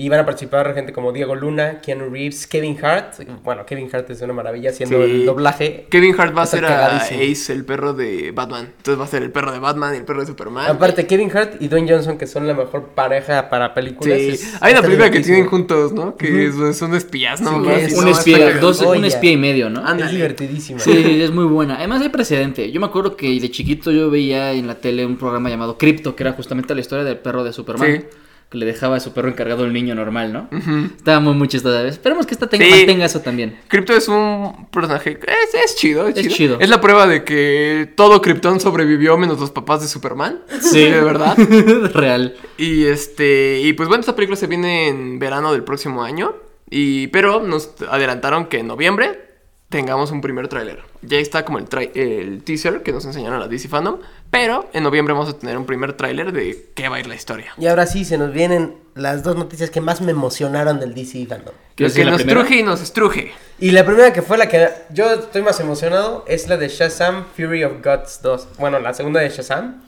[0.00, 3.14] Y van a participar gente como Diego Luna, Keanu Reeves, Kevin Hart.
[3.42, 5.10] Bueno, Kevin Hart es una maravilla haciendo Sí.
[5.10, 5.88] el doblaje.
[5.90, 6.98] Kevin Hart va a ser a.
[6.98, 8.72] Ace, el perro de Batman.
[8.76, 10.70] Entonces va a ser el perro de Batman y el perro de Superman.
[10.70, 14.18] Aparte, Kevin Hart y Dwayne Johnson, que son la mejor pareja para películas.
[14.20, 16.16] Sí, es- hay una película que tienen juntos, ¿no?
[16.16, 17.50] Que es- son espías, ¿no?
[17.50, 19.80] Sí, un espía, dos, un espía y medio, ¿no?
[19.80, 20.04] Ándale.
[20.04, 20.78] Es divertidísimo.
[20.78, 21.74] Sí, es muy buena.
[21.76, 22.70] Además hay precedente.
[22.70, 26.14] Yo me acuerdo que de chiquito yo veía en la tele un programa llamado Crypto,
[26.14, 27.88] que era justamente la historia del perro de Superman.
[28.00, 28.06] Sí.
[28.50, 30.48] Que le dejaba a su perro encargado al niño normal, ¿no?
[30.96, 31.86] Estaba muy, muy chistosa.
[31.86, 32.70] Esperemos que esta tenga, Sí.
[32.72, 33.58] mantenga eso también.
[33.68, 35.18] Crypto es un personaje.
[35.22, 36.34] Es, es chido, es, Es chido.
[36.34, 36.60] chido.
[36.60, 40.40] Es la prueba de que todo Krypton sobrevivió menos los papás de Superman.
[40.62, 40.80] Sí.
[40.80, 41.36] de verdad.
[41.92, 42.36] Real.
[42.56, 43.60] Y este.
[43.62, 46.34] Y pues bueno, esta película se viene en verano del próximo año.
[46.70, 47.08] Y.
[47.08, 49.26] Pero nos adelantaron que en noviembre
[49.68, 50.78] tengamos un primer tráiler.
[51.02, 53.98] Ya está como el, el teaser que nos enseñaron a la DC Fandom.
[54.30, 57.14] Pero en noviembre vamos a tener un primer tráiler de qué va a ir la
[57.14, 57.52] historia.
[57.56, 61.26] Y ahora sí, se nos vienen las dos noticias que más me emocionaron del DC
[61.26, 61.54] Fandom.
[61.54, 62.40] Lo ¿Quieres que nos primera?
[62.40, 63.32] truje y nos estruje.
[63.58, 67.24] Y la primera que fue la que yo estoy más emocionado es la de Shazam
[67.36, 68.48] Fury of Gods 2.
[68.58, 69.82] Bueno, la segunda de Shazam.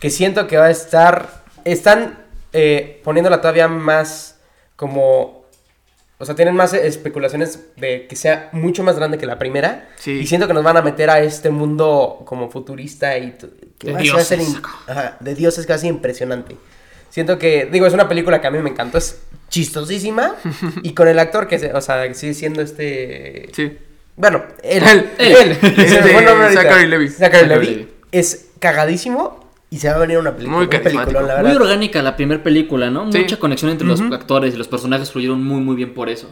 [0.00, 1.44] Que siento que va a estar.
[1.64, 2.18] Están
[2.52, 4.38] eh, poniéndola todavía más
[4.76, 5.37] como.
[6.20, 9.88] O sea, tienen más especulaciones de que sea mucho más grande que la primera.
[9.96, 10.12] Sí.
[10.12, 13.36] Y siento que nos van a meter a este mundo como futurista y
[13.78, 14.56] que De dioses.
[14.88, 16.56] ajá, de dioses casi impresionante.
[17.10, 20.34] Siento que, digo, es una película que a mí me encantó, es chistosísima
[20.82, 23.48] y con el actor que, se, o sea, que sigue siendo este...
[23.52, 23.78] Sí.
[24.16, 24.82] Bueno, él.
[24.88, 25.56] Él, Él.
[25.62, 26.28] él.
[26.28, 26.52] Ahorita.
[26.52, 27.08] Zachary Levi.
[27.08, 27.46] Zachary.
[27.46, 27.88] Levi.
[28.10, 30.56] Es cagadísimo y se va a venir una película.
[30.56, 31.04] Muy un carismático.
[31.04, 31.62] peliculón, la Muy verdad.
[31.62, 33.12] orgánica la primera película, ¿no?
[33.12, 33.18] Sí.
[33.18, 36.28] Mucha conexión entre los actores y los personajes fluyeron muy, muy bien por eso.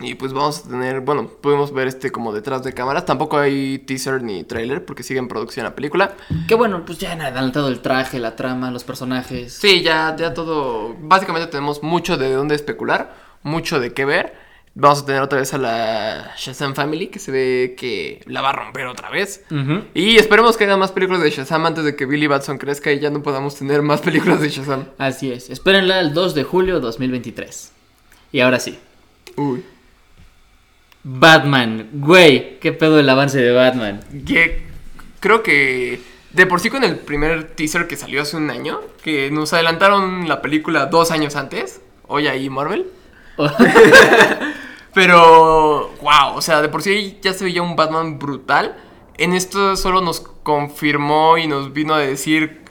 [0.00, 3.06] Y pues vamos a tener, bueno, pudimos ver este como detrás de cámaras.
[3.06, 6.14] Tampoco hay teaser ni trailer porque sigue en producción la película.
[6.48, 9.52] Que bueno, pues ya han adelantado el traje, la trama, los personajes.
[9.52, 10.96] Sí, ya, ya todo.
[11.00, 14.34] Básicamente tenemos mucho de dónde especular, mucho de qué ver.
[14.74, 18.50] Vamos a tener otra vez a la Shazam Family, que se ve que la va
[18.50, 19.44] a romper otra vez.
[19.92, 22.98] Y esperemos que hagan más películas de Shazam antes de que Billy Batson crezca y
[22.98, 24.86] ya no podamos tener más películas de Shazam.
[24.96, 25.50] Así es.
[25.50, 27.72] Espérenla el 2 de julio 2023.
[28.32, 28.78] Y ahora sí.
[29.36, 29.62] Uy.
[31.04, 31.90] Batman.
[31.92, 34.00] Güey, qué pedo el avance de Batman.
[34.26, 34.62] Que
[35.20, 36.00] creo que
[36.32, 40.28] de por sí con el primer teaser que salió hace un año, que nos adelantaron
[40.28, 42.86] la película dos años antes, hoy ahí Marvel.
[44.94, 48.76] Pero, wow, o sea, de por sí ya se veía un Batman brutal.
[49.16, 52.62] En esto solo nos confirmó y nos vino a decir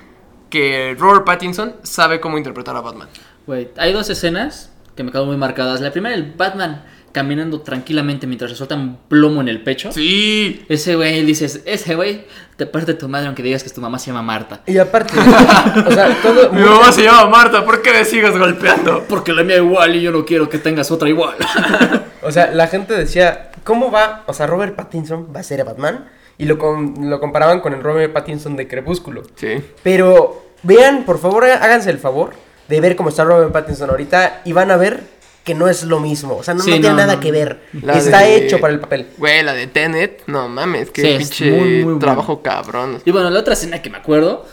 [0.49, 3.09] que Robert Pattinson sabe cómo interpretar a Batman.
[3.47, 5.82] Güey, hay dos escenas que me quedan muy marcadas.
[5.82, 9.91] La primera, el Batman caminando tranquilamente mientras le sueltan un plomo en el pecho.
[9.91, 10.66] Sí.
[10.70, 12.26] Ese güey, dices, ese güey
[12.57, 14.62] te parte tu madre aunque digas que tu mamá se llama Marta.
[14.68, 15.14] Y aparte,
[15.86, 16.51] o sea, todo.
[16.51, 19.05] Mi mamá se llama Marta, ¿por qué me sigues golpeando?
[19.09, 21.36] Porque la mía igual y yo no quiero que tengas otra igual.
[22.24, 24.24] O sea, la gente decía, ¿cómo va?
[24.28, 26.05] O sea, Robert Pattinson va a ser Batman.
[26.38, 29.24] Y lo, com- lo comparaban con el Robert Pattinson de Crepúsculo.
[29.36, 29.59] Sí.
[29.82, 32.34] Pero vean, por favor, háganse el favor
[32.68, 35.01] de ver cómo está Robert Pattinson ahorita y van a ver
[35.44, 36.36] que no es lo mismo.
[36.38, 37.20] O sea, no, Sí, no tiene no, nada no.
[37.20, 37.62] que ver.
[37.82, 39.08] La está de- hecho para el papel.
[39.18, 43.00] Güey, la de Tenet, no mames, qué Sí, es pinche muy, muy trabajo cabrón.
[43.06, 44.46] Y bueno, la otra escena que me acuerdo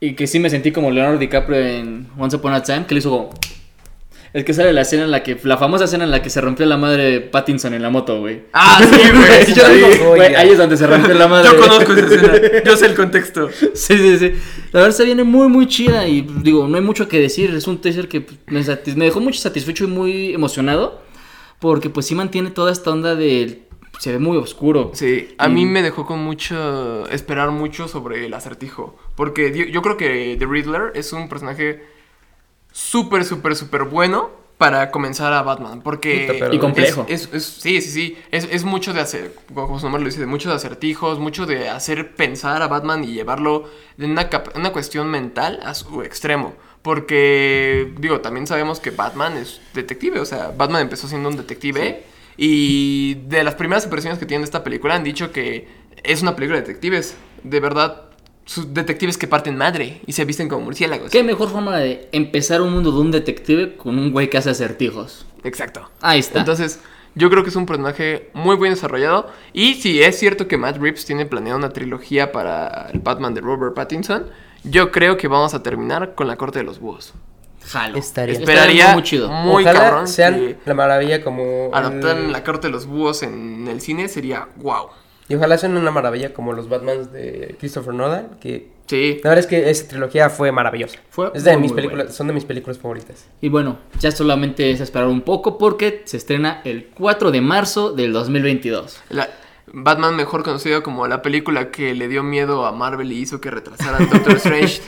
[0.00, 2.98] y que sí me sentí como Leonardo DiCaprio en Once Upon a Time, que le
[3.00, 3.30] hizo como...
[4.32, 5.38] Es que sale la escena en la que...
[5.44, 8.20] La famosa escena en la que se rompió la madre de Pattinson en la moto,
[8.20, 8.42] güey.
[8.52, 9.54] Ah, sí, güey.
[9.54, 11.48] Yo digo, güey, ahí es donde se rompió la madre.
[11.50, 12.62] Yo conozco esa escena.
[12.64, 13.48] Yo sé el contexto.
[13.74, 14.32] Sí, sí, sí.
[14.72, 17.54] La verdad se viene muy, muy chida y digo, no hay mucho que decir.
[17.54, 21.00] Es un teaser que pues, me, satis- me dejó mucho satisfecho y muy emocionado
[21.58, 23.62] porque pues sí mantiene toda esta onda de...
[23.98, 24.92] Se ve muy oscuro.
[24.94, 27.08] Sí, a Y- mí me dejó con mucho.
[27.10, 28.96] esperar mucho sobre el acertijo.
[29.16, 31.82] Porque yo creo que The Riddler es un personaje
[32.72, 35.82] súper, súper, súper bueno para comenzar a Batman.
[35.82, 36.28] Porque.
[36.32, 37.06] Puta, Y complejo.
[37.08, 38.18] Es, es- es- sí, sí, sí.
[38.30, 39.34] Es, es mucho de hacer.
[39.54, 43.08] Como su nombre lo dice, de muchos acertijos, mucho de hacer pensar a Batman y
[43.12, 46.54] llevarlo de una, cap- una cuestión mental a su extremo.
[46.82, 50.20] Porque, digo, también sabemos que Batman es detective.
[50.20, 52.04] O sea, Batman empezó siendo un detective.
[52.36, 55.68] Y de las primeras impresiones que tienen de esta película han dicho que
[56.02, 57.16] es una película de detectives.
[57.42, 58.07] De verdad,
[58.48, 61.10] sus detectives que parten madre y se visten como murciélagos.
[61.10, 64.48] ¿Qué mejor forma de empezar un mundo de un detective con un güey que hace
[64.48, 65.26] acertijos?
[65.44, 65.90] Exacto.
[66.00, 66.38] Ahí está.
[66.38, 66.80] Entonces,
[67.14, 69.28] yo creo que es un personaje muy bien desarrollado.
[69.52, 73.42] Y si es cierto que Matt Reeves tiene planeado una trilogía para el Batman de
[73.42, 74.26] Robert Pattinson,
[74.64, 77.12] yo creo que vamos a terminar con la corte de los búhos.
[77.66, 77.98] Jalo.
[77.98, 79.28] Estaría- Esperaría muy chido.
[79.30, 81.68] muy Ojalá cabrón sean la maravilla como...
[81.74, 84.86] adaptaran el- la corte de los búhos en el cine sería wow.
[85.28, 88.70] Y ojalá sean una maravilla como los Batmans de Christopher Nolan, que...
[88.86, 89.20] Sí.
[89.22, 90.98] La verdad es que esa trilogía fue maravillosa.
[91.10, 93.26] Fue es de muy, mis muy películas, son de mis películas favoritas.
[93.42, 97.92] Y bueno, ya solamente es esperar un poco porque se estrena el 4 de marzo
[97.92, 99.00] del 2022.
[99.10, 99.28] La-
[99.70, 103.50] Batman mejor conocido como la película que le dio miedo a Marvel y hizo que
[103.50, 104.80] retrasaran Doctor Strange.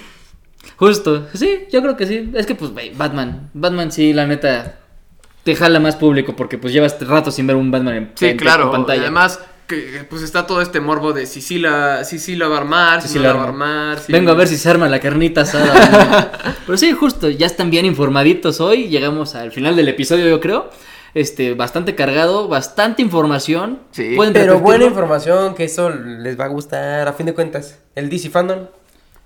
[0.76, 2.30] Justo, sí, yo creo que sí.
[2.34, 3.51] Es que pues, güey, Batman.
[3.53, 4.78] Batman sí, la neta,
[5.45, 8.36] te jala más público porque pues llevas rato sin ver un Batman en, Sí, en-
[8.38, 8.64] claro.
[8.64, 9.03] en pantalla.
[9.03, 12.56] Además, que pues está todo este morbo de si sí la, si sí la va
[12.56, 13.64] a armar, si, Si sí no la la va a arma.
[13.90, 13.98] armar.
[14.00, 16.32] si- Vengo a ver si se arma la carnita asada.
[16.66, 18.88] Pero sí, justo, ya están bien informaditos hoy.
[18.88, 20.68] Llegamos al final del episodio, yo creo.
[21.14, 23.80] Este, bastante cargado, bastante información.
[23.92, 24.12] Sí.
[24.16, 27.08] Pueden Pero buena información, que eso les va a gustar.
[27.08, 28.66] A fin de cuentas, el DC Fandom.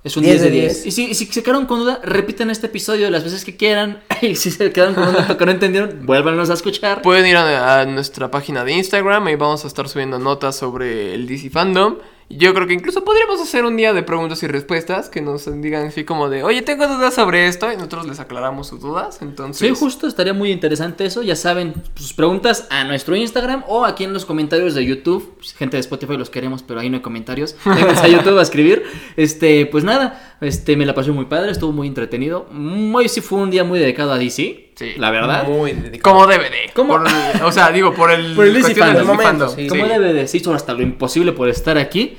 [0.05, 0.83] Es un 10 10 de de 10.
[0.83, 0.87] 10.
[0.87, 4.03] Y si, y si se quedaron con duda, repiten este episodio las veces que quieran.
[4.23, 7.03] Y si se quedaron con dato que no entendieron, vuélvanos a escuchar.
[7.03, 11.15] Pueden ir a, a nuestra página de Instagram y vamos a estar subiendo notas sobre
[11.15, 11.97] el DC Fandom.
[12.31, 15.87] Yo creo que incluso podríamos hacer un día de preguntas y respuestas que nos digan
[15.87, 19.19] así como de, oye, tengo dudas sobre esto y nosotros les aclaramos sus dudas.
[19.21, 21.23] Entonces, Sí, justo, estaría muy interesante eso.
[21.23, 25.39] Ya saben, sus preguntas a nuestro Instagram o aquí en los comentarios de YouTube.
[25.57, 27.57] Gente de Spotify los queremos, pero ahí no hay comentarios.
[27.65, 28.83] Vénganse a YouTube a escribir.
[29.17, 32.47] Este, pues nada, este, me la pasé muy padre, estuvo muy entretenido.
[32.93, 34.93] Hoy sí fue un día muy dedicado a DC, Sí.
[34.97, 35.47] la verdad.
[35.49, 36.15] Muy dedicado.
[36.17, 36.73] como DVD.
[36.75, 36.95] ¿Cómo?
[36.95, 37.07] Por-
[37.45, 38.75] o sea, digo, por el, Por el DC.
[38.75, 39.67] Sí.
[39.69, 42.17] Como debe de, se hizo hasta lo imposible por estar aquí.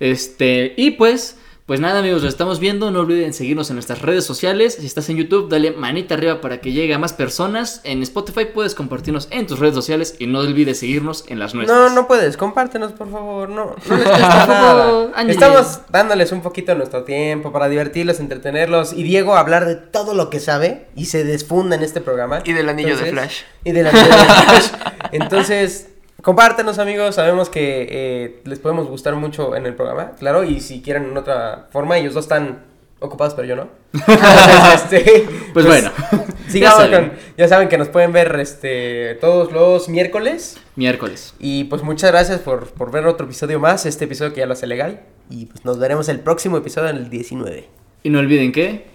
[0.00, 4.24] Este, y pues Pues nada amigos, lo estamos viendo, no olviden seguirnos en nuestras redes
[4.24, 8.04] sociales, si estás en YouTube dale manita arriba para que llegue a más personas, en
[8.04, 11.76] Spotify puedes compartirnos en tus redes sociales y no olvides seguirnos en las nuestras.
[11.76, 15.10] No, no puedes, compártenos por favor, no, no les nada.
[15.26, 20.14] Estamos dándoles un poquito de nuestro tiempo para divertirlos, entretenerlos y Diego hablar de todo
[20.14, 22.42] lo que sabe y se desfunda en este programa.
[22.44, 23.40] Y del anillo de Flash.
[23.64, 24.68] Y del anillo de Flash.
[25.10, 25.88] Entonces,
[26.26, 30.82] compártenos amigos, sabemos que eh, les podemos gustar mucho en el programa, claro, y si
[30.82, 32.64] quieren en otra forma, ellos dos están
[32.98, 33.68] ocupados, pero yo no.
[33.94, 35.92] Entonces, este, Pues bueno,
[36.48, 37.10] sigamos ya saben.
[37.10, 40.58] con, ya saben que nos pueden ver este todos los miércoles.
[40.74, 41.32] Miércoles.
[41.38, 44.54] Y pues muchas gracias por, por ver otro episodio más, este episodio que ya lo
[44.54, 45.02] hace legal.
[45.30, 47.68] Y pues nos veremos el próximo episodio en el 19.
[48.02, 48.86] Y no olviden que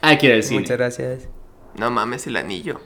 [0.00, 0.62] hay que ir al cine.
[0.62, 1.28] Muchas gracias.
[1.76, 2.80] No mames el anillo.